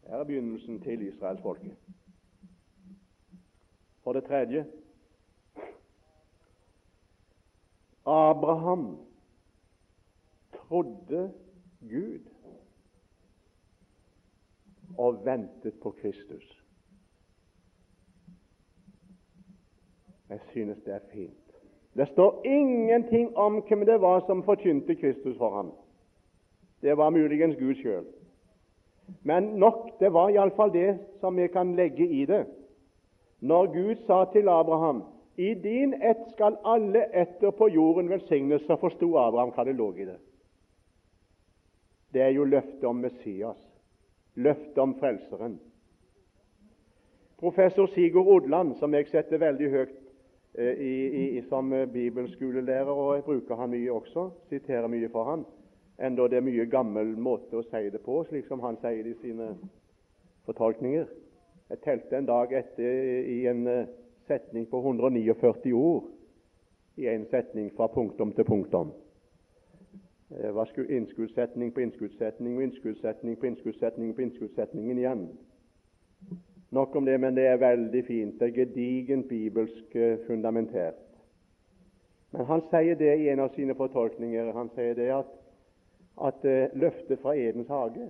[0.10, 1.78] Her er begynnelsen til israelsfolket.
[4.04, 4.66] For det tredje
[8.10, 8.98] Abraham
[10.54, 11.34] trodde
[11.82, 12.20] Gud
[14.98, 16.64] og ventet på Kristus.
[20.30, 21.34] Jeg synes det er fint.
[21.94, 25.72] Det står ingenting om hvem det var som forkynte Kristus for ham.
[26.82, 28.06] Det var muligens Gud sjøl.
[29.24, 32.46] Men nok, det var iallfall det som vi kan legge i det.
[33.40, 35.04] Når Gud sa til Abraham
[35.40, 39.86] i din ett skal alle etter på jorden velsignes, så forsto Abraham hva det lå
[39.96, 40.18] i det.
[42.12, 43.62] Det er jo løftet om Messias,
[44.36, 45.54] løftet om Frelseren.
[47.40, 49.94] Professor Sigurd Odland, som jeg setter veldig høyt
[50.60, 50.96] eh, i,
[51.38, 55.48] i, som bibelskolelærer, og jeg bruker han mye også, siterer mye for han,
[56.04, 59.16] enda det er mye gammel måte å si det på, slik som han sier det
[59.16, 59.54] i sine
[60.50, 61.08] fortolkninger.
[61.72, 63.96] Jeg telte en dag etter i en eh,
[64.30, 66.10] setning på 149 ord
[67.00, 68.94] i en setning fra punktum til punktum.
[70.30, 75.24] Det var innskuddssetning på innskuddssetning og innskuddssetning på innskuddssetning på innskuddssetningen igjen.
[76.72, 78.40] Nok om det, men det er veldig fint.
[78.40, 81.02] Det er gedigent bibelsk eh, fundamentert.
[82.32, 84.52] Men han sier det i en av sine fortolkninger.
[84.54, 85.36] Han sier det at
[86.20, 88.10] at uh, løftet fra Edens hage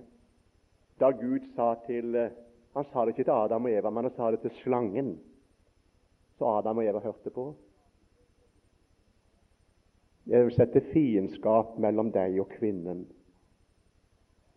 [1.00, 2.16] Da Gud sa til
[2.74, 5.14] Han sa det ikke til Adam og Eva, men han sa det til slangen,
[6.40, 7.44] så Adam og Eva hørte på.
[10.26, 13.04] Jeg vil sette fiendskap mellom deg og kvinnen,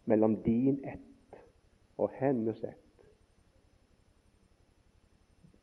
[0.08, 1.38] mellom din ett
[1.98, 2.80] og hennes ett.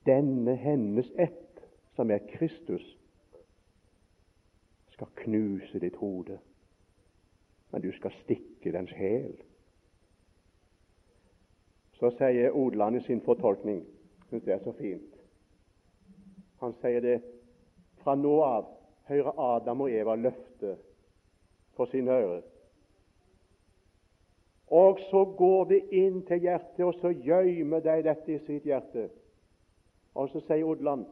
[0.07, 1.65] Denne hennes ett,
[1.97, 2.85] som er Kristus,
[4.93, 6.39] skal knuse ditt hode
[7.71, 9.35] men du skal stikke dens hæl.
[11.93, 13.85] Så sier Odland i sin fortolkning
[14.31, 15.10] syns det er så fint.
[16.61, 17.19] Han sier det
[18.03, 18.69] fra nå av
[19.11, 20.77] hører Adam og Eva løfte
[21.77, 22.43] på sine ører.
[24.71, 29.09] Og så går det inn til hjertet, og så gjemmer de dette i sitt hjerte.
[30.15, 31.09] Og så sier Odland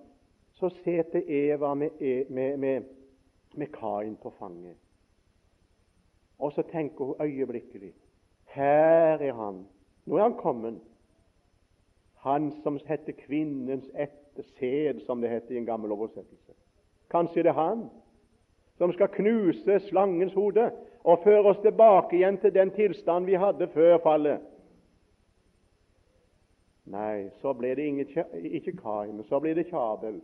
[0.59, 2.87] så sitter Eva med, e, med, med,
[3.55, 4.77] med Kain på fanget.
[6.39, 7.93] Og så tenker hun øyeblikkelig
[8.59, 9.67] her er han.
[10.07, 10.81] Nå er han kommet.
[12.25, 16.53] Han som heter kvinnens etter sæd, som det heter i en gammel oversettelse.
[17.11, 17.89] Kanskje det er han
[18.79, 20.71] som skal knuse slangens hode
[21.05, 24.45] og føre oss tilbake igjen til den tilstand vi hadde før fallet.
[26.89, 30.21] Nei, så ble det ikke Kain, så ble det Kjabel.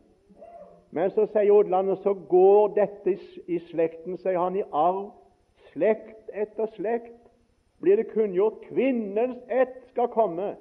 [0.95, 3.17] Men så sier Odland, så går dette
[3.51, 5.11] i slekten, sier han, i arv
[5.73, 7.19] slekt etter slekt
[7.83, 10.55] blir det kunngjort kvinnens ett skal komme.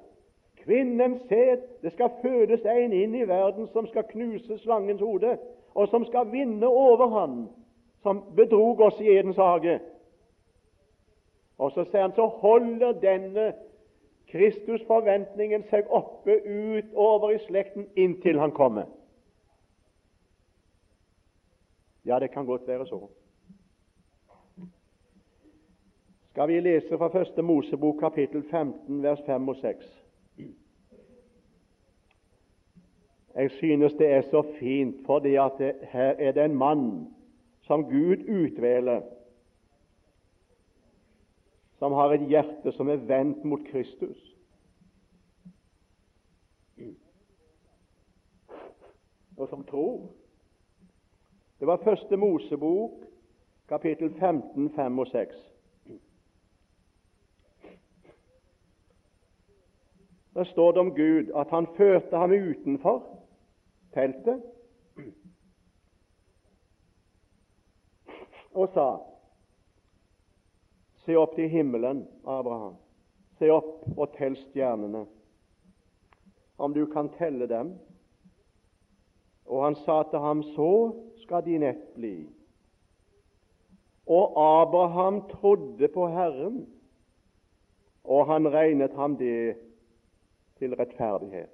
[0.64, 1.58] Kvinnens sæd.
[1.82, 5.38] Det skal fødes en inn i verden som skal knuse slangens hode,
[5.74, 7.48] og som skal vinne over han
[8.02, 9.78] som bedrog oss i Edens hage.
[11.58, 13.52] Og så sier han så holder denne
[14.32, 18.88] Kristus-forventningen seg oppe utover i slekten inntil han kommer.
[22.04, 23.06] Ja, det kan godt være så
[26.34, 30.03] skal vi lese fra Første Mosebok kapittel 15, vers 5 og 6.
[33.34, 37.14] Jeg synes det er så fint, fordi at det, her er det en mann
[37.62, 39.02] som Gud utvelger,
[41.78, 44.36] som har et hjerte som er vendt mot Kristus.
[49.36, 50.10] Og som tror.
[51.58, 52.90] Det var Første Mosebok,
[53.68, 55.34] kapittel 15, 5 og 6.
[60.34, 63.13] Der står det om Gud at han førte ham utenfor
[63.94, 64.42] teltet
[68.54, 68.88] og sa
[71.04, 72.78] Se opp til himmelen, Abraham.
[73.36, 75.02] Se opp og tell stjernene,
[76.56, 77.74] om du kan telle dem.
[79.44, 80.70] Og han sa til ham, så
[81.26, 82.14] skal din ett bli.
[84.06, 86.64] Og Abraham trodde på Herren,
[88.04, 89.56] og han regnet ham det
[90.58, 91.53] til rettferdighet.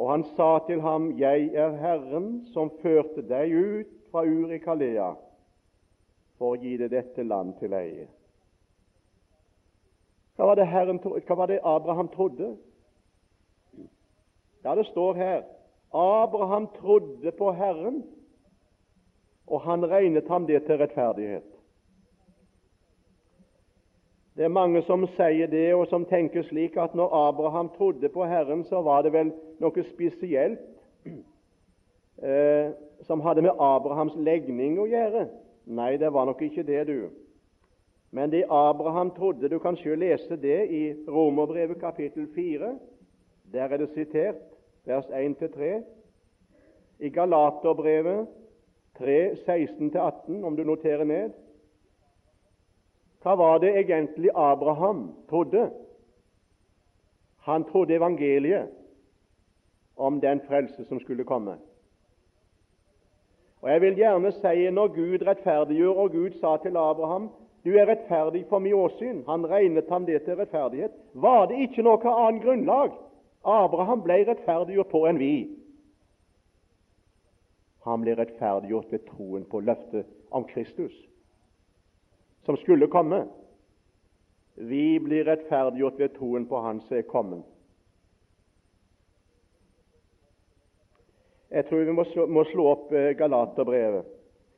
[0.00, 4.58] Og han sa til ham, Jeg er Herren som førte deg ut fra Ur i
[4.62, 5.10] Kalea
[6.40, 8.06] for å gi deg dette land til eie.
[10.40, 12.54] Hva var, det Herren, hva var det Abraham trodde?
[14.64, 15.42] Ja, det står her
[15.92, 18.00] Abraham trodde på Herren,
[19.46, 21.59] og han regnet ham det til rettferdighet.
[24.36, 28.24] Det er mange som sier det, og som tenker slik at når Abraham trodde på
[28.24, 30.62] Herren, så var det vel noe spesielt
[32.22, 32.70] eh,
[33.08, 35.26] som hadde med Abrahams legning å gjøre.
[35.66, 37.10] Nei, det var nok ikke det, du.
[38.10, 42.74] Men det Abraham trodde Du kan selv lese det i Romerbrevet kapittel 4.
[43.52, 44.42] Der er det sitert,
[44.86, 45.82] vers 1-3.
[47.00, 48.26] I Galaterbrevet
[48.98, 51.30] 3, 16-18, om du noterer ned.
[53.22, 55.70] Hva var det egentlig Abraham trodde?
[57.44, 58.70] Han trodde evangeliet
[59.96, 61.58] om den frelse som skulle komme.
[63.60, 67.28] Og Jeg vil gjerne si når Gud rettferdiggjør, og Gud sa til Abraham
[67.64, 69.22] du er rettferdig for mitt åsyn.
[69.28, 70.92] Han regnet ham det til rettferdighet.
[71.12, 72.94] Var det ikke noe annet grunnlag
[73.44, 75.34] Abraham ble rettferdiggjort på enn vi?
[77.84, 80.96] Han ble rettferdiggjort ved troen på løftet om Kristus,
[82.42, 83.24] som skulle komme.
[84.54, 87.44] Vi blir rettferdiggjort ved troen på Han som er kommet.
[91.50, 91.92] Jeg tror vi
[92.30, 94.06] må slå, opp eh, Galaterbrevet,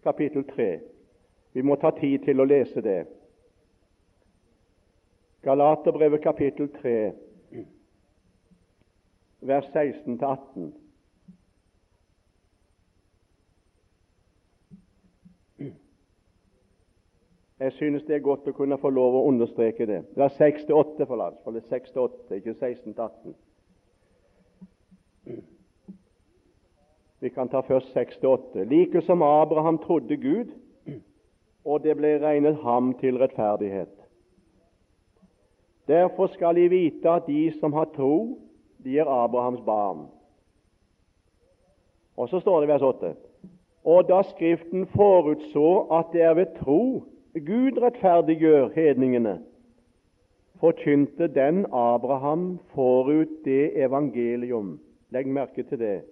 [0.04, 0.68] kapittel 3.
[1.52, 3.06] Vi må ta tid til å lese det.
[5.42, 6.96] Galaterbrevet, kapittel 3,
[9.48, 10.68] vers 16-18.
[17.62, 20.00] Jeg synes det er godt å kunne få lov å understreke det.
[20.16, 23.34] Det er 6-8, for det er 6-8, ikke 16-18.
[27.22, 28.64] Vi kan ta først 6-8.
[28.66, 30.50] Like som Abraham trodde Gud,
[31.62, 33.94] og det ble regnet ham til rettferdighet.
[35.86, 38.40] Derfor skal de vite at de som har tro,
[38.82, 40.08] de er Abrahams barn.
[42.18, 43.14] Og så står det i vers 8.
[43.86, 46.82] Og da Skriften forutså at det er ved tro
[47.32, 49.42] Gud rettferdiggjør hedningene,
[50.60, 54.80] forkynte den Abraham forut det evangelium.
[55.10, 56.02] Legg merke til det.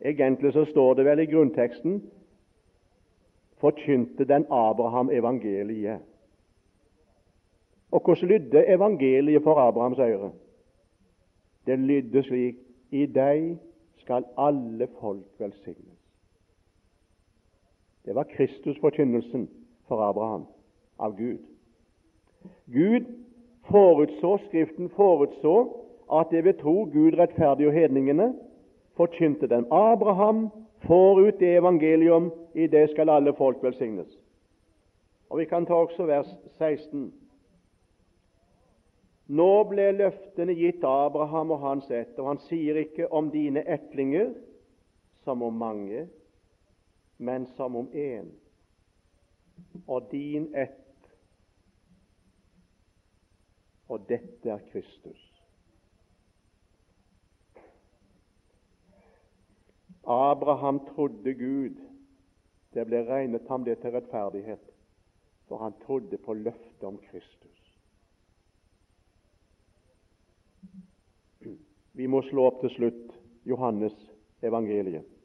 [0.00, 2.02] Egentlig så står det vel i grunnteksten
[3.56, 6.00] forkynte den Abraham evangeliet.
[7.90, 10.32] Og hvordan lydde evangeliet for Abrahams øre?
[11.66, 12.56] Det lydde slik
[12.90, 13.56] I deg
[13.98, 15.95] skal alle folk velsignes.
[18.06, 19.48] Det var Kristusforkynnelsen
[19.88, 20.46] for Abraham
[20.96, 21.38] av Gud.
[22.66, 23.06] Gud
[23.66, 25.56] forutså, Skriften forutså
[26.12, 28.34] at det ved tro Gud rettferdige hedningene,
[28.96, 29.66] forkynte dem.
[29.72, 30.48] Abraham
[30.86, 34.18] får ut det evangelium, i det skal alle folk velsignes.
[35.30, 36.28] Og Vi kan ta også vers
[36.58, 37.12] 16.
[39.26, 44.30] Nå ble løftene gitt Abraham og hans ett, og han sier ikke om dine etlinger
[45.24, 46.06] som om mange,
[47.16, 48.30] men som om én,
[49.86, 50.82] og din ett.
[53.88, 55.22] Og dette er Kristus.
[60.06, 61.76] Abraham trodde Gud.
[62.74, 64.62] Det ble regnet ham det til rettferdighet,
[65.48, 67.62] for han trodde på løftet om Kristus.
[71.96, 73.14] Vi må slå opp til slutt
[73.48, 73.94] Johannes
[74.44, 75.15] evangeliet.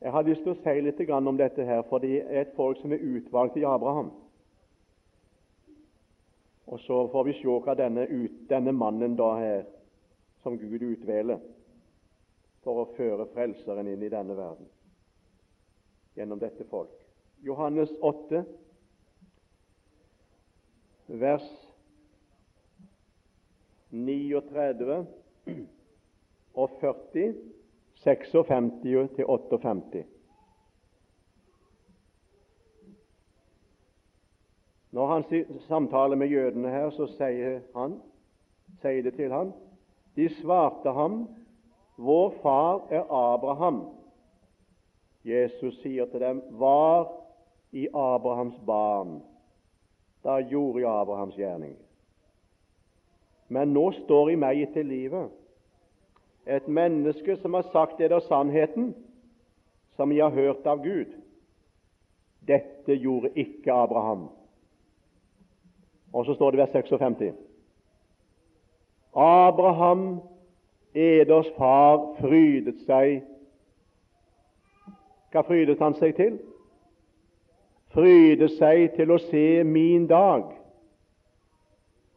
[0.00, 2.78] Jeg har lyst til å si litt om dette, her, for det er et folk
[2.78, 4.12] som er utvalgt i Abraham.
[6.66, 8.06] Og Så får vi se hva denne,
[8.48, 9.64] denne mannen da her,
[10.42, 11.40] som Gud utvelger
[12.62, 14.68] for å føre Frelseren inn i denne verden
[16.18, 16.92] gjennom dette folk.
[17.42, 18.42] Johannes 8,
[21.08, 21.46] vers
[23.90, 25.04] 39
[26.54, 27.57] og 40
[28.04, 28.70] 56
[29.16, 30.04] til 58.
[34.90, 35.24] Når han
[35.60, 37.98] samtaler med jødene her, så sier, han,
[38.80, 39.52] sier det til ham
[40.16, 41.26] De svarte ham,
[41.98, 43.80] Vår far er Abraham.
[45.24, 47.10] Jesus sier til dem, Var
[47.72, 49.22] i Abrahams barn.
[50.24, 51.76] Da gjorde jeg Abrahams gjerning.
[53.48, 55.37] Men nå står i meg til livet
[56.48, 58.94] et menneske som har sagt det der sannheten,
[59.96, 61.12] som jeg har hørt av Gud.
[62.48, 64.28] Dette gjorde ikke Abraham.
[66.12, 67.34] Og så står det vers 56.
[69.14, 70.20] Abraham,
[70.94, 73.20] eders far, frydet seg
[75.28, 76.38] Hva frydet han seg til?
[77.92, 80.46] Frydet seg til å se min dag.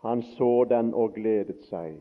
[0.06, 1.98] Han så den og gledet seg.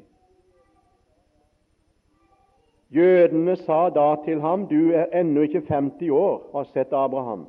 [2.91, 7.47] Jødene sa da til ham, du er ennå ikke 50 år og har sett Abraham.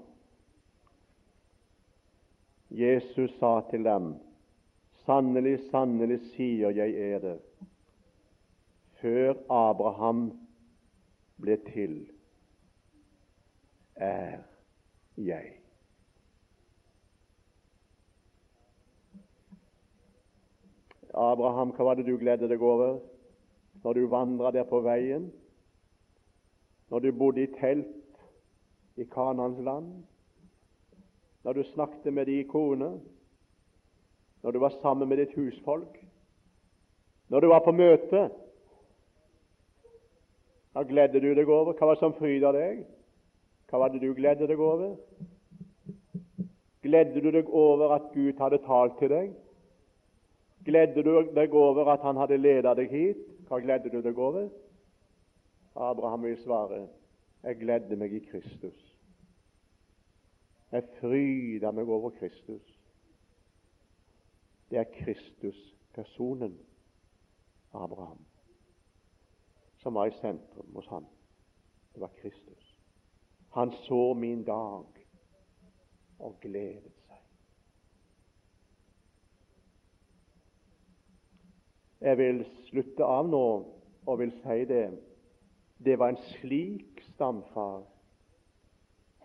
[2.69, 4.13] Jesus sa til dem,
[5.05, 7.39] sannelig, sannelig sier jeg er det,
[9.01, 10.27] før Abraham
[11.41, 11.97] ble til,
[13.95, 14.37] er
[15.17, 15.57] jeg.
[21.11, 23.01] Abraham, hva var det du gledde deg over?
[23.83, 25.31] Når du vandra der på veien,
[26.89, 27.87] når du bodde i telt
[28.99, 29.91] i Kanans land,
[31.43, 32.99] når du snakket med de kone,
[34.43, 35.97] når du var sammen med ditt husfolk,
[37.29, 38.29] når du var på møte.
[40.75, 41.73] Da gledde du deg over.
[41.73, 42.83] Hva var det som fryda deg?
[43.71, 44.97] Hva var det du gledde deg over?
[46.83, 49.31] Gledde du deg over at Gud hadde talt til deg?
[50.65, 53.27] Gledde du deg over at Han hadde ledet deg hit?
[53.51, 54.45] Hva gledde du deg over?
[55.75, 56.85] Abraham vil svare
[57.43, 58.77] jeg gledde meg i Kristus.
[60.71, 62.69] Jeg fryda meg over Kristus.
[64.69, 66.55] Det er Kristus-personen,
[67.75, 68.23] Abraham,
[69.83, 71.09] som var i sentrum hos ham.
[71.91, 72.71] Det var Kristus.
[73.57, 75.03] Han så min dag
[76.19, 77.19] og gledet seg.
[82.01, 83.45] Jeg vil slutte av nå
[84.09, 84.87] og vil si det.
[85.77, 87.83] Det var en slik stamfar,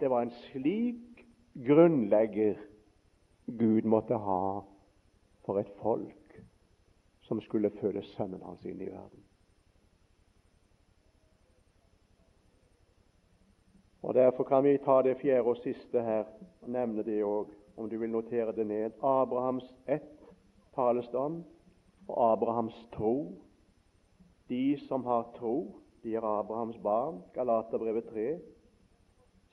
[0.01, 1.25] det var en slik
[1.67, 2.59] grunnlegger
[3.47, 4.61] Gud måtte ha
[5.47, 6.41] for et folk
[7.23, 9.23] som skulle føde sønnen hans inn i verden.
[14.07, 16.29] Og Derfor kan vi ta det fjerde og siste her
[16.63, 18.93] og nevne det òg, om du vil notere det ned.
[19.03, 20.23] Abrahams ett
[20.75, 21.41] tales det om,
[22.09, 23.33] og Abrahams tro.
[24.49, 27.23] De som har tro, de er Abrahams barn.
[27.35, 28.39] Galaterbrevet 3,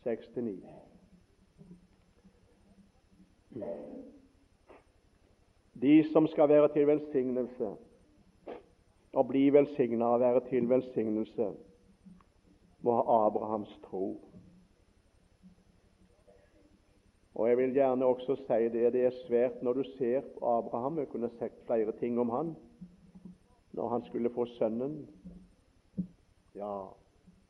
[0.05, 0.55] 6-9.
[5.81, 7.75] De som skal være til velsignelse
[9.13, 11.51] og bli velsigna og være til velsignelse,
[12.81, 14.32] må ha Abrahams tro.
[17.35, 20.97] Og Jeg vil gjerne også si det det er svært når du ser på Abraham.
[20.97, 22.55] Jeg kunne sagt flere ting om han
[23.73, 25.07] når han skulle få sønnen.
[26.55, 26.73] Ja,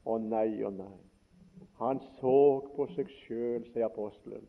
[0.06, 0.96] å nei og nei.
[1.82, 4.46] Han så på seg sjøl, sier apostelen.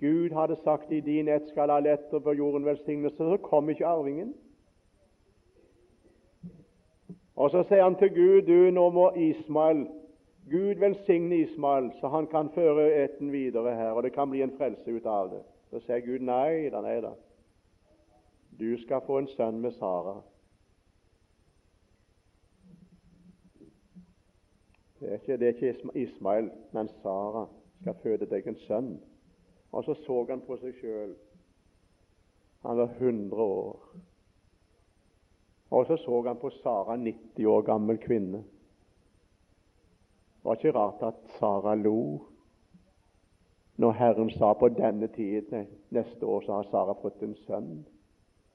[0.00, 3.86] Gud hadde sagt i din ett skal alle etter på jorden velsignelse, så kom ikke
[3.88, 4.34] arvingen.
[7.36, 9.86] Og så sier han til Gud, du, nå må Ismael
[10.50, 14.54] Gud velsigne Ismael, så han kan føre etten videre her, og det kan bli en
[14.58, 15.42] frelse ut av det.
[15.70, 17.12] Så sier Gud nei da, nei da.
[18.58, 20.20] Du skal få en sønn med Sara.
[25.00, 27.48] Det er ikke, det er ikke Ismael, men Sara
[27.80, 28.94] skal føde deg en sønn.
[29.72, 31.16] Og så så han på seg sjøl.
[32.62, 33.82] Han var 100 år.
[35.70, 38.44] Og så så han på Sara, 90 år gammel kvinne.
[40.46, 42.20] Det var ikke rart at Sara lo
[43.76, 45.50] når Herren sa på denne tid
[45.90, 47.80] neste år så har Sara fått en sønn.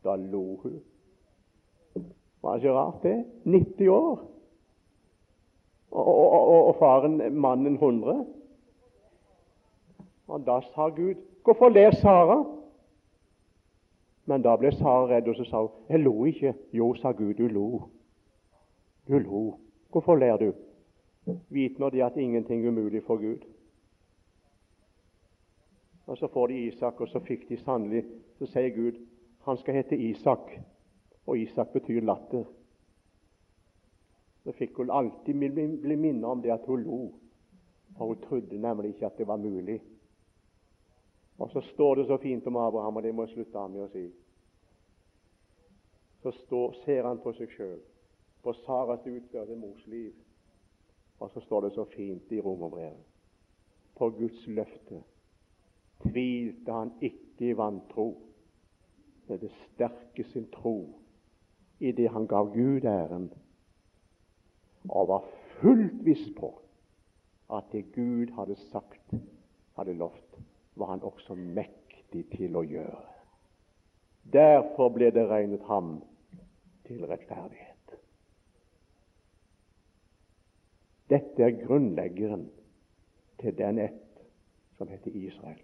[0.03, 0.77] Da lo hun.
[2.41, 3.25] Var det ikke rart, det?
[3.43, 4.23] 90 år.
[5.91, 8.25] Og, og, og, faren, mannen, 100.
[10.27, 12.45] Og da sa Gud, 'Hvorfor ler Sara?'
[14.25, 17.33] Men da ble Sara redd, og så sa hun, 'Jeg lo ikke.' 'Jo', sa Gud,
[17.33, 17.89] 'du lo.'
[19.07, 19.53] Du lo.
[19.91, 20.53] Hvorfor ler du?
[21.49, 23.45] Vit nå det at ingenting er umulig for Gud.
[26.05, 28.03] Og Så får de Isak, og så fikk de sannelig
[28.39, 28.97] Så sier Gud
[29.41, 30.51] han skal hete Isak,
[31.25, 32.43] og Isak betyr latter.
[34.43, 35.33] Så fikk hun alltid
[35.81, 36.99] bli minnet om det at hun lo,
[37.97, 39.81] for hun trodde nemlig ikke at det var mulig.
[41.37, 43.85] Og så står det så fint om Abraham, og det må jeg slutte av med
[43.85, 44.03] å si.
[46.21, 47.79] Så står, ser han på seg sjøl,
[48.45, 50.13] på Saras utførte mors liv.
[51.21, 53.07] Og så står det så fint i Romerbrevet
[54.01, 55.03] på Guds løfte
[56.01, 58.07] tvilte han ikke i vantro,
[59.27, 60.75] men det sterke sin tro
[61.79, 63.29] i det han gav Gud æren,
[64.89, 65.27] og var
[65.59, 66.49] fullt viss på
[67.53, 69.13] at det Gud hadde sagt,
[69.77, 70.39] hadde lovt,
[70.75, 73.03] var han også mektig til å gjøre.
[74.33, 75.99] Derfor ble det regnet ham
[76.87, 77.70] til rettferdighet.
[81.11, 82.45] Dette er grunnleggeren
[83.41, 84.21] til den ett
[84.77, 85.59] som heter Israel.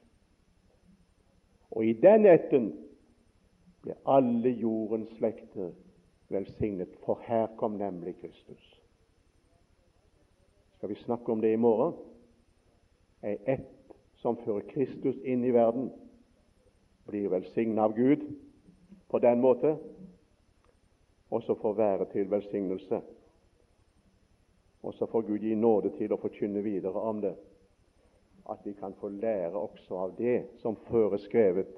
[1.71, 2.67] Og i den etten
[3.83, 5.71] ble alle jordens slekter
[6.29, 8.65] velsignet, for her kom nemlig Kristus.
[10.77, 11.95] Skal vi snakke om det i morgen?
[13.23, 15.91] Ei ett som fører Kristus inn i verden,
[17.07, 18.25] blir velsignet av Gud
[19.07, 19.77] på den måte,
[21.31, 23.01] og så får være til velsignelse
[24.82, 27.34] og så får Gud gi nåde til å forkynne videre om det.
[28.49, 31.73] At vi kan få lære også av det som før er skrevet,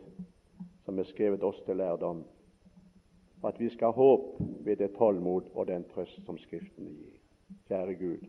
[0.85, 2.23] som er skrevet oss til lærdom.
[3.43, 4.35] At vi skal ha håp
[4.65, 7.15] ved det tålmod og den trøst som Skriftene gir.
[7.67, 8.27] kjære Gud.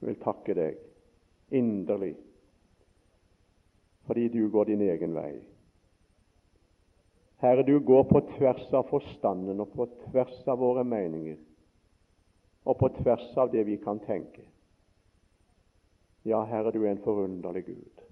[0.00, 0.78] Jeg vil takke deg
[1.50, 2.14] inderlig
[4.06, 5.32] fordi du går din egen vei.
[7.42, 11.36] Herre, du går på tvers av forstanden og på tvers av våre meninger
[12.66, 14.42] og på tvers av det vi kan tenke.
[16.26, 18.02] Ja, Herre, du er en forunderlig Gud.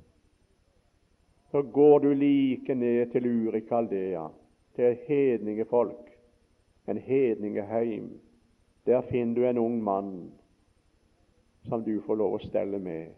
[1.51, 4.29] Så går du like ned til Uri Kaldea,
[4.77, 6.11] til hedningefolk,
[6.89, 8.09] en hedningeheim.
[8.87, 10.33] Der finner du en ung mann
[11.69, 13.11] som du får lov å stelle med,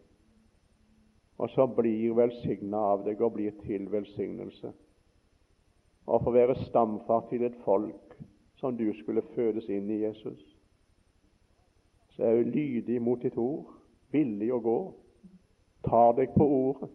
[1.37, 4.73] og som blir velsigna av deg og blir til velsignelse.
[6.07, 8.21] Og får være stamfar til et folk
[8.57, 10.56] som du skulle fødes inn i Jesus.
[12.17, 13.73] Så er du lydig mot ditt ord,
[14.15, 14.77] villig å gå,
[15.85, 16.91] tar deg på ordet,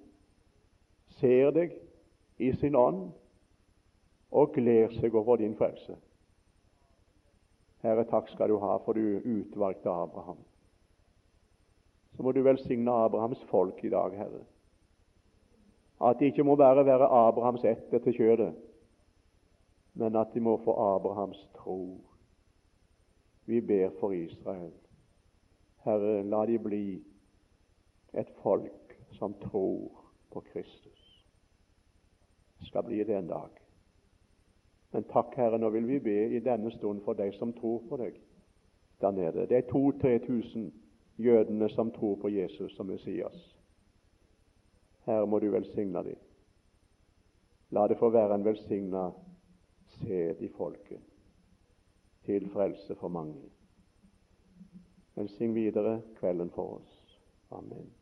[1.21, 1.75] ser deg
[2.41, 3.09] i sin ånd
[4.31, 5.97] og gleder seg over din frelse.
[7.85, 10.41] Herre, takk skal du ha for du utvalgte Abraham
[12.15, 14.43] så må du velsigne Abrahams folk i dag, Herre.
[16.01, 18.51] At de ikke må bare være Abrahams ett etter kjødet,
[19.93, 21.97] men at de må få Abrahams tro.
[23.45, 24.71] Vi ber for Israel.
[25.83, 26.85] Herre, la de bli
[28.13, 31.25] et folk som tror på Kristus.
[32.59, 33.49] Det skal bli det en dag.
[34.91, 37.97] Men takk, Herre, nå vil vi be i denne stund for de som tror på
[37.97, 38.19] deg
[39.01, 39.47] der nede.
[39.49, 40.69] Det er 2000-3000
[41.17, 43.39] jødene som tror på Jesus som Messias.
[45.05, 46.19] Her må du velsigne dem.
[47.71, 49.09] La det få være en velsigna
[49.97, 51.01] sæd i folket,
[52.25, 53.49] til frelse for mange.
[55.15, 57.19] Velsign videre kvelden for oss.
[57.51, 58.00] Amen.